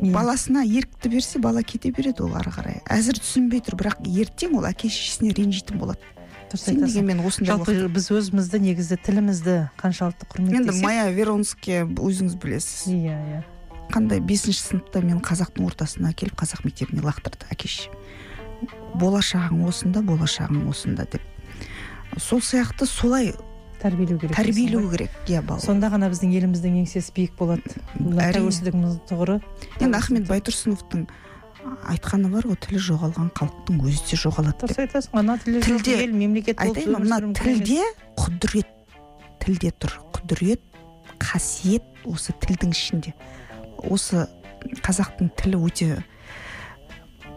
Иә. 0.00 0.10
баласына 0.10 0.64
ерікті 0.66 1.08
берсе 1.08 1.38
бала 1.38 1.62
кете 1.62 1.92
береді 1.94 2.24
ол 2.26 2.34
ары 2.34 2.50
қарай. 2.50 2.82
Әзір 2.90 3.20
түсінбей 3.22 3.62
тұр 3.62 3.78
бірақ 3.78 4.02
ертең 4.02 4.58
ол 4.58 4.66
әке 4.66 4.90
шешесіне 4.90 5.30
ренжитін 5.30 5.78
болады. 5.78 6.02
Дұрыс 6.50 6.66
айтасың. 6.72 7.06
мен 7.06 7.22
осындай 7.22 7.54
жалпы 7.54 7.88
біз 7.94 8.10
өзімізді 8.10 8.58
негізі 8.66 8.98
тілімізді 8.98 9.56
қаншалықты 9.78 10.26
енді 10.26 10.58
құрметтесек 10.58 10.82
майя 10.82 11.06
веронский 11.14 11.84
өзіңіз 11.86 12.34
білесіз. 12.42 12.90
Иә 12.90 13.14
иә. 13.14 13.44
Қандай 13.94 14.20
бесінші 14.20 14.60
сыныпта 14.60 15.02
мен 15.04 15.20
қазақтың 15.24 15.68
ортасына 15.68 16.12
келіп 16.18 16.36
қазақ 16.42 16.64
мектебіне 16.66 17.04
лақтырды 17.06 17.46
әке 17.54 17.70
болашағың 18.98 19.64
осында 19.68 20.02
болашағың 20.06 20.68
осында 20.70 21.06
деп. 21.10 21.22
Сол 22.18 22.40
сияқты 22.40 22.86
солай 22.86 23.32
тәрбиелеу 23.82 24.18
керек 24.18 24.36
тәрбиелеу 24.36 24.88
керек 24.90 25.10
иә 25.28 25.42
бала. 25.42 25.60
Сонда 25.60 25.90
ғана 25.92 26.08
біздің 26.12 26.32
еліміздің 26.38 26.78
еңсесі 26.84 27.14
биік 27.16 27.34
болады. 27.38 27.74
Тәуелсіздігіміздің 27.98 29.02
тұғыры. 29.10 29.40
Енді 29.80 29.98
ахмет 29.98 30.28
байтұрсыновтың 30.30 31.06
айтқаны 31.90 32.30
бар 32.32 32.46
ғой 32.48 32.58
тілі 32.60 32.80
жоғалған 32.86 33.30
халықтың 33.36 33.80
өзі 33.88 34.02
де 34.10 34.18
жоғалады 34.20 34.58
дұрыс 34.62 34.80
айтасың 34.84 35.18
ана 35.20 35.38
тілі 35.40 35.62
Тілде- 35.64 35.96
ел 36.04 36.12
мемлекет 36.12 36.60
айтайын 36.60 36.98
мына 37.00 37.20
тілде 37.40 37.80
құдірет 38.20 38.68
тілде 39.44 39.72
тұр. 39.80 39.96
Құдірет 40.14 40.60
қасиет 41.18 41.84
осы 42.04 42.32
тілдің 42.44 42.72
ішінде. 42.76 43.14
Осы 43.90 44.26
қазақтың 44.84 45.30
тілі 45.40 45.60
өте 45.66 45.88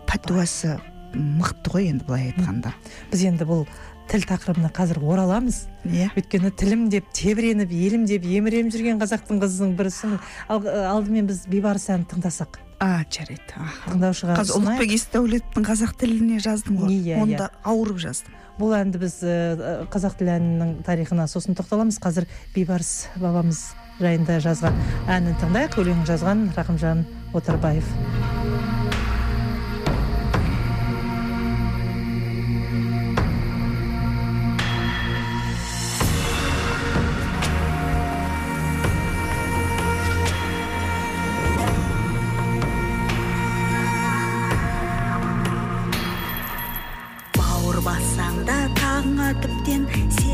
пәтуасы 0.07 0.77
мықты 1.17 1.71
ғой 1.73 1.89
енді 1.91 2.07
былай 2.07 2.29
айтқанда. 2.31 2.73
Біз 3.11 3.23
енді 3.27 3.47
бұл 3.47 3.65
тіл 4.07 4.23
тақырыбына 4.27 4.69
қазір 4.75 5.01
ораламыз. 5.03 5.65
Иә. 5.83 6.11
Өйткені 6.15 6.51
тілім 6.55 6.87
деп 6.93 7.09
тебіреніп 7.15 7.73
елім 7.75 8.05
деп 8.07 8.23
еміреніп 8.23 8.71
жүрген 8.75 9.01
қазақтың 9.01 9.41
қызының 9.41 9.73
бірісің 9.79 10.15
ал 10.47 10.69
алдымен 10.93 11.27
біз 11.27 11.43
бейбарыс 11.51 11.89
әнін 11.91 12.07
тыңдасақ. 12.13 12.59
А 12.79 13.01
жарайды. 13.11 13.57
Тыңдаушыға 13.87 14.37
қазір 14.37 14.61
ұлықбек 14.61 14.93
есдәулеттің 14.95 15.67
қазақ 15.67 15.95
тіліне 15.99 16.39
жаздым 16.43 16.77
ғой. 16.83 16.93
Иә, 16.93 17.23
онда 17.23 17.49
ауырып 17.67 17.99
жаздым. 18.03 18.35
Бұл 18.59 18.75
әнді 18.77 19.01
біз 19.01 19.17
қазақ 19.91 20.19
тілі 20.21 20.35
әнінің 20.37 20.71
тарихына 20.85 21.27
сосын 21.27 21.57
тоқталамыз. 21.57 21.99
Қазір 22.03 22.29
бейбарыс 22.55 23.09
бабамыз 23.17 23.65
жайында 24.01 24.41
жазған 24.45 24.81
әнін 25.17 25.39
тыңдайық 25.41 25.79
өлеңін 25.83 26.05
жазған 26.11 26.49
рақымжан 26.57 27.05
отарбаев. 27.37 28.36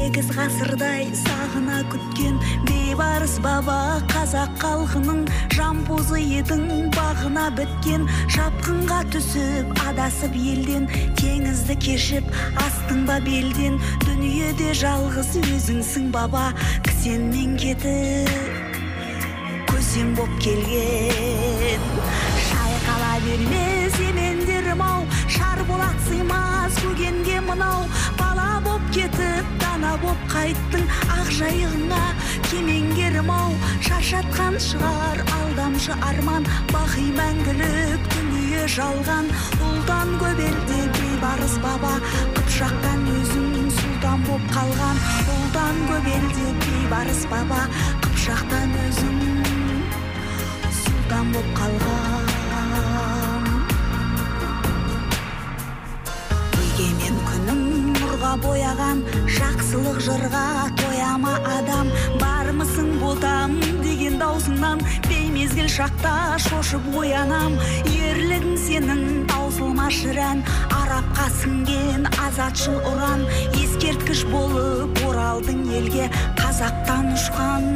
Сегіз 0.04 0.34
ғасырдай 0.36 1.06
сағына 1.16 1.78
күткен 1.88 2.36
бейбарыс 2.68 3.38
баба 3.40 4.02
қазақ 4.12 4.58
халқының 4.60 5.22
жампозы 5.56 6.20
едің 6.20 6.90
бағына 6.92 7.46
біткен. 7.56 8.04
Шапқынға 8.36 8.98
түсіп 9.14 9.72
адасып 9.88 10.36
елден 10.36 10.90
теңізді 11.22 11.78
кешіп 11.86 12.28
астың 12.66 13.06
ба 13.08 13.22
белден. 13.24 13.80
Дүниеде 14.04 14.74
жалғыз 14.82 15.38
өзіңсің 15.40 16.12
баба 16.12 16.50
кісенмен 16.84 17.56
кетіп 17.64 18.28
көсем 19.72 20.12
боп 20.20 20.36
келген. 20.44 21.88
Шайқала 22.50 23.16
берме 23.24 23.88
семендерім 23.96 24.84
ау 24.84 25.08
шарболат 25.32 25.96
сыймас 26.10 26.76
көгенге 26.84 27.40
мынау. 27.48 27.88
Дана 29.84 29.98
боп 30.00 30.20
қайттың 30.32 30.84
ақ 31.12 31.30
жайығыңа 31.36 32.04
кемеңгерім 32.48 33.32
ау 33.34 33.56
шаршатқан 33.84 34.56
шығар 34.64 35.20
алдамшы 35.38 35.98
арман. 36.08 36.48
Бақи 36.72 37.10
мәңгілік 37.18 38.08
дүние 38.14 38.64
жалған. 38.76 39.28
Ұлдан 39.68 40.16
көп 40.24 40.40
елде 40.46 40.80
бейбарыс 40.96 41.58
баба. 41.66 41.98
Қыпшақтан 42.38 43.04
өзің 43.18 43.70
сұлтан 43.82 44.26
боп 44.30 44.48
қалған. 44.56 45.04
Ұлдан 45.36 45.86
көп 45.92 46.10
елде 46.16 46.48
бейбарыс 46.64 47.28
баба. 47.34 47.68
Қыпшақтан 48.08 48.80
өзің 48.88 49.22
сұлтан 50.80 51.36
боп 51.36 51.56
қалған. 51.60 52.13
Бояған 58.42 59.04
жақсылық 59.30 60.00
жырға 60.06 60.46
тояма 60.80 61.36
адам. 61.58 61.90
Бармысың 62.22 62.90
ботам 63.02 63.56
деген 63.84 64.18
даусыңнан 64.22 64.82
беймезгіл 65.08 65.70
шақта 65.70 66.38
шошып 66.48 66.86
оянам. 66.98 67.58
Ерлігің 67.94 68.58
сенің 68.66 69.02
таусылмас 69.30 70.00
жырән 70.02 70.44
арапқа 70.80 71.30
сіңген 71.42 72.08
азатшыл 72.26 72.80
ұран. 72.94 73.26
Ескерткіш 73.60 74.26
болып 74.32 75.04
оралдың 75.08 75.66
елге 75.80 76.10
қазақтан 76.40 77.14
ұшқан 77.18 77.70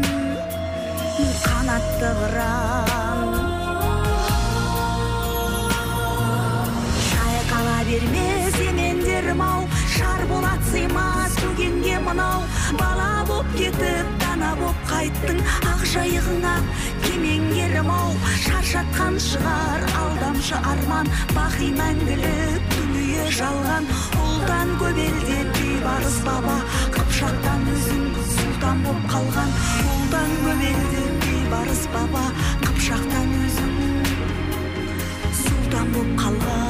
қанатты 1.43 2.09
қыран. 2.21 3.31
Шайқала 7.07 7.79
берме 7.89 8.27
семендерім 8.57 9.41
ау 9.41 9.67
шарболат 9.97 10.61
сыймас 10.71 11.33
көгенге 11.41 11.97
мынау. 12.05 12.41
Бала 12.79 13.25
боп 13.29 13.47
кетіп 13.57 14.07
дана 14.21 14.51
боп 14.61 14.77
қайттың 14.91 15.39
ақ 15.71 15.81
жайығыңа 15.93 16.55
кемеңгерім 17.05 17.89
ау 17.93 18.11
шаршатқан 18.45 19.17
шығар 19.27 19.85
алдамшы 20.01 20.59
арман. 20.73 21.09
Бақи 21.33 21.71
мәңгілік 21.79 22.69
дүние 22.75 23.25
жалған. 23.39 23.89
Ұлдан 24.25 24.75
көп 24.81 25.01
елде 25.07 25.39
бейбарыс 25.57 26.19
баба. 26.27 26.59
Қыпшақтан 26.95 27.67
өзің 27.73 28.05
сұлтан 28.35 28.85
боп 28.85 29.09
қалған. 29.15 29.51
Ұлдан 29.95 30.37
көп 30.45 30.63
елде 30.71 31.03
бейбарыс 31.25 31.83
баба. 31.95 32.23
Қыпшақтан 32.67 33.35
өзің 33.41 33.75
сұлтан 35.43 35.93
боп 35.97 36.17
қалған. 36.23 36.66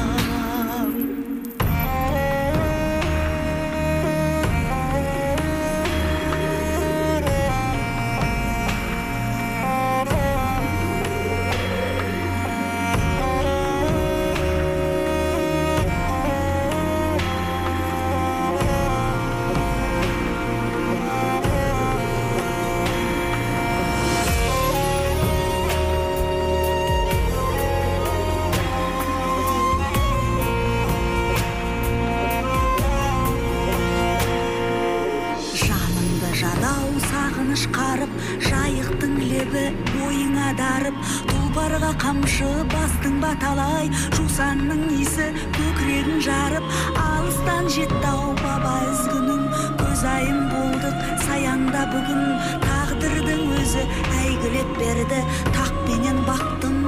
Ба 43.28 43.34
талай 43.42 43.90
жусанның 44.16 44.84
иісі 44.96 45.26
көкірегін 45.56 46.22
жарып 46.24 46.68
алыстан 47.02 47.68
жетті 47.74 48.08
ау 48.08 48.30
баба 48.40 48.76
ізгінің. 48.88 49.42
Көзайым 49.82 50.46
болдық 50.54 51.02
саянда 51.26 51.82
бүгін. 51.92 52.22
Тағдырдың 52.64 53.42
өзі 53.58 53.84
әйгілеп 54.22 54.72
берді 54.80 55.20
тақпенен 55.58 56.24
бақтың 56.30 56.80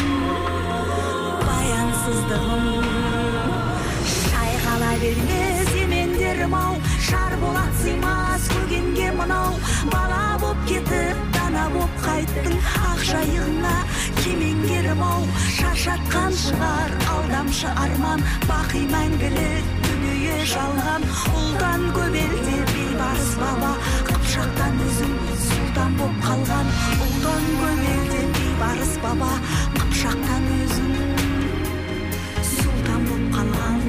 баянсыздығын 1.44 2.66
шайқала 4.16 4.96
берме 5.04 5.44
семендерім 5.74 6.56
ау. 6.62 6.80
Шарболат 7.10 7.76
сыймас 7.84 8.48
көгенге 8.56 9.12
мынау. 9.20 9.60
Бала 9.92 10.38
боп 10.40 10.68
кетіп 10.72 11.20
дана 11.36 11.68
боп 11.76 12.04
қайттың 12.08 12.60
ақ 12.94 13.08
жайығыңа 13.12 13.78
кемеңгерім 14.24 15.02
ау. 15.04 15.24
Шаршатқан 15.58 16.36
шығар 16.44 16.94
алдамшы 17.14 17.72
арман. 17.86 18.24
Бақи 18.50 18.84
мәңгілік 18.92 19.70
дүние 19.86 20.38
жалған. 20.54 21.06
Ұлдан 21.40 21.86
көп 21.96 22.18
елде 22.24 22.58
бейбарыс 22.74 23.34
баба. 23.42 23.72
Қыпшақтан 24.10 24.80
өзің 24.88 25.16
сұлтан 25.48 25.98
боп 26.00 26.16
қалған. 26.26 26.72
Ұлдан 27.08 27.50
көп 27.62 27.84
елде 27.96 28.22
бейбарыс 28.38 28.96
баба. 29.04 29.32
Қыпшақтан 29.78 30.50
өзің 30.60 30.90
сұлтан 32.54 33.10
боп 33.10 33.28
қалған. 33.38 33.84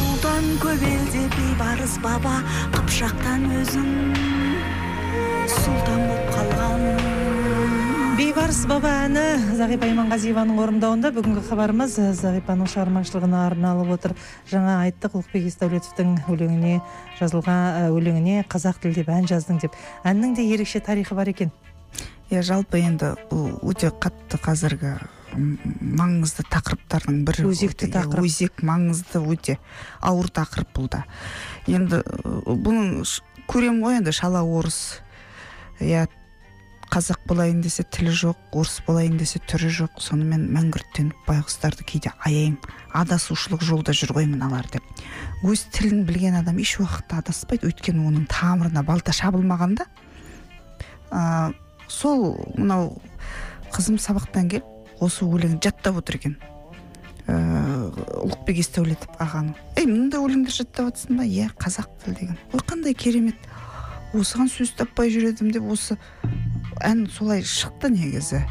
Ұлдан 0.00 0.50
көп 0.64 0.88
елде 0.92 1.26
бейбарыс 1.36 1.98
баба. 2.04 2.38
Қыпшақтан 2.78 3.50
өзің 3.60 3.92
сұлтан 5.58 6.08
боп 6.10 6.34
қалған. 6.38 7.15
Бейбарыс 8.16 8.62
баба 8.70 8.88
әні 9.04 9.22
зағипа 9.58 9.88
иманғазиеваның 9.92 10.60
орындауында 10.62 11.10
бүгінгі 11.16 11.42
хабарымыз 11.50 11.96
зағипаның 12.16 12.68
шығармашылығына 12.72 13.42
арналып 13.50 13.90
отыр. 13.96 14.14
Жаңа 14.48 14.78
айттық 14.86 15.18
ұлықбек 15.18 15.44
есдәулетовтің 15.50 16.14
өлеңіне 16.32 16.78
жазылған 17.18 17.60
ә, 17.82 17.90
өлеңіне 17.92 18.46
қазақ 18.48 18.80
тілі 18.84 18.96
деп 19.02 19.10
ән 19.12 19.28
жаздың 19.28 19.60
деп. 19.66 19.76
Әннің 20.08 20.32
де 20.38 20.46
ерекше 20.48 20.80
тарихы 20.80 21.18
бар 21.18 21.28
екен. 21.34 21.52
Иә 22.30 22.40
жалпы 22.46 22.80
енді 22.80 23.12
бұл 23.30 23.58
өте 23.68 23.92
қатты 23.92 24.40
қазіргі 24.42 24.96
маңызды 25.36 26.46
тақырыптардың 26.48 27.20
бірі 27.28 27.44
Өзекті 27.50 27.90
тақырып. 27.92 28.24
өзек 28.24 28.62
маңызды 28.64 29.20
өте 29.20 29.58
ауыр 30.00 30.30
тақырып 30.32 30.72
бұл 30.78 30.88
да. 30.94 31.04
Енді 31.68 32.00
ы, 32.00 32.56
бұның 32.56 33.04
ш- 33.04 33.22
көремін 33.50 33.82
ғой 33.84 33.98
енді 34.00 34.14
шала 34.16 34.40
орыс 34.42 35.02
иә 35.80 36.06
қазақ 36.92 37.26
болайын 37.28 37.60
десе 37.64 37.82
тілі 37.82 38.12
жоқ 38.14 38.56
орыс 38.56 38.78
болайын 38.86 39.16
десе 39.18 39.40
түрі 39.50 39.68
жоқ 39.74 40.00
сонымен 40.02 40.46
мәңгүрттеніп 40.54 41.26
байғұстарды 41.26 41.84
кейде 41.88 42.12
аяймын 42.24 42.58
адасушылық 42.96 43.64
жолда 43.66 43.92
жүр 43.96 44.14
ғой 44.16 44.28
мыналар 44.30 44.68
деп. 44.72 44.84
Өз 45.44 45.66
тілін 45.74 46.04
білген 46.08 46.38
адам 46.40 46.58
еш 46.62 46.76
уақытта 46.80 47.20
адаспайды 47.20 47.68
өйткені 47.68 48.06
оның 48.08 48.26
тамырына 48.30 48.84
балта 48.86 49.12
шабылмаған 49.12 49.76
да. 49.80 49.86
А, 51.10 51.52
сол 51.88 52.36
мынау 52.56 52.96
қызым 53.74 53.98
сабақтан 54.00 54.48
келіп 54.52 55.02
осы 55.02 55.26
өлеңді 55.26 55.68
жаттап 55.68 56.00
отыр 56.00 56.20
екен. 56.20 56.38
Ыыы 57.26 57.90
ұлықбек 58.22 58.60
есдәулетов 58.62 59.20
ағаның. 59.20 59.56
Ей 59.76 59.86
мынандай 59.90 60.22
өлеңдер 60.22 60.54
жаттап 60.54 60.92
жатрсың 60.92 61.18
ба? 61.18 61.26
Иә 61.26 61.50
қазақ 61.58 61.90
тілі 62.04 62.14
деген 62.20 62.38
ой 62.54 62.62
қандай 62.62 62.94
керемет. 62.94 63.48
Осыған 64.14 64.48
сөз 64.48 64.72
таппай 64.78 65.10
жүр 65.12 65.32
едім 65.32 65.50
деп 65.52 65.66
осы 65.68 65.98
ән 66.84 67.06
солай 67.10 67.42
шықты 67.42 67.90
негізі. 67.92 68.42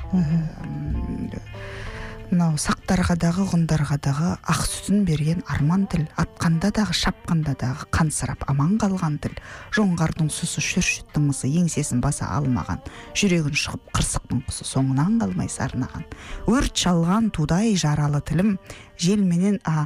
Мынау 2.26 2.56
сақтарға 2.58 3.14
дағы 3.22 3.44
ғұндарға 3.52 3.96
дағы 4.02 4.30
ақ 4.50 4.62
сүтін 4.66 5.04
берген 5.06 5.44
арман 5.52 5.84
тіл 5.92 6.08
атқанда 6.20 6.72
дағы 6.74 6.96
шапқанда 6.98 7.54
дағы 7.62 7.86
қансырап 7.94 8.42
аман 8.50 8.80
қалған 8.82 9.20
тіл. 9.22 9.36
жоңғардың 9.78 10.32
сұсы 10.34 10.64
шүршіттің 10.66 11.28
мысы 11.30 11.48
еңсесін 11.48 12.02
баса 12.02 12.26
алмаған. 12.34 12.82
жүрегін 13.14 13.54
шығып 13.54 13.94
қырсықтың 13.94 14.42
құсы 14.50 14.66
соңынан 14.66 15.20
қалмай 15.22 15.48
сарнаған. 15.48 16.04
өрт 16.50 16.74
шалған 16.74 17.30
тудай 17.32 17.76
жаралы 17.78 18.22
тілім 18.26 18.58
желменен 18.98 19.60
а, 19.64 19.86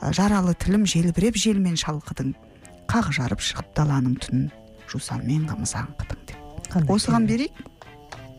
а, 0.00 0.12
жаралы 0.12 0.54
тілім 0.58 0.86
желбіреп 0.86 1.36
желмен 1.36 1.78
шалқыдың. 1.78 2.34
қақ 2.90 3.12
жарып 3.14 3.40
шығып 3.40 3.72
даланың 3.78 4.18
түнін 4.18 4.50
жусанмен 4.90 5.46
қымыз 5.46 5.72
аңқыдың 5.78 6.20
деп. 6.26 6.90
Осыған 6.90 7.26
берейік. 7.26 7.75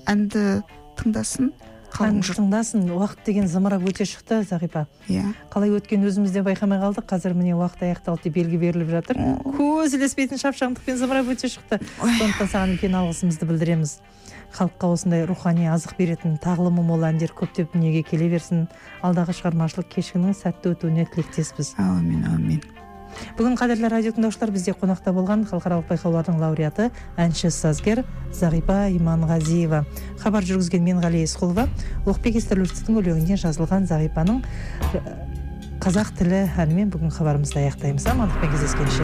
Әнді 0.08 0.62
тыңдасын 0.98 1.52
қалың 1.94 2.20
жұрт. 2.26 2.40
тыңдасын. 2.42 2.84
Уақыт 2.94 3.24
деген 3.26 3.48
зымырап 3.48 3.86
өте 3.88 4.06
шықты 4.08 4.42
зағипа 4.48 4.86
иә. 5.08 5.34
Қалай 5.54 5.72
өткен 5.78 6.04
өзіміз 6.08 6.34
де 6.36 6.44
байқамай 6.46 6.82
қалдық. 6.82 7.08
Қазір 7.10 7.34
міне 7.38 7.56
уақыт 7.58 7.86
аяқталды 7.88 8.28
деп 8.28 8.36
белгі 8.36 8.60
беріліп 8.62 8.92
жатыр. 8.92 9.22
Көз 9.58 9.96
ілеспейтін 9.98 10.42
шапшаңдықпен 10.42 11.00
зымырап 11.00 11.32
өте 11.32 11.50
шықты. 11.52 11.80
Сондықтан 11.98 12.52
саған 12.52 12.76
үлкен 12.76 12.98
алғысымызды 13.02 13.48
білдіреміз. 13.50 14.00
Халыққа 14.58 14.92
осындай 14.94 15.26
рухани 15.28 15.68
азық 15.72 15.98
беретін 15.98 16.38
тағылымы 16.44 16.84
мол 16.84 17.04
әндер 17.08 17.34
көптеп 17.36 17.74
дүниеге 17.74 18.04
келе 18.08 18.30
берсін. 18.32 18.68
Алдағы 19.04 19.36
шығармашылық 19.36 19.92
кешіңнің 19.92 20.38
сәтті 20.40 20.76
өтуіне 20.76 21.08
тілектеспіз. 21.12 21.76
Әумин 21.84 22.28
әумин. 22.32 22.64
Бүгін 23.38 23.58
қадірлі 23.60 23.92
радио 23.92 24.12
тыңдаушылар 24.16 24.52
бізде 24.56 24.74
қонақта 24.78 25.14
болған 25.16 25.46
халықаралық 25.50 25.88
байқаулардың 25.92 26.40
лауреаты 26.42 26.90
әнші 27.20 27.52
сазгер 27.52 28.04
зағипа 28.34 28.88
иманғазиева. 28.96 29.84
Хабар 30.24 30.44
жүргізген 30.48 30.84
мен 30.84 31.02
ғали 31.04 31.24
есқұлова 31.26 31.68
ұлықбек 32.06 32.40
естәлуовтың 32.42 33.02
өлеңіне 33.02 33.38
жазылған 33.42 33.88
зағипаның 33.92 34.42
э, 34.42 35.04
қазақ 35.84 36.16
тілі 36.18 36.46
әнімен 36.58 36.90
бүгін 36.94 37.12
хабарымызды 37.14 37.62
аяқтаймыз. 37.62 38.08
Амандықпен 38.12 38.52
кездескенше. 38.56 38.96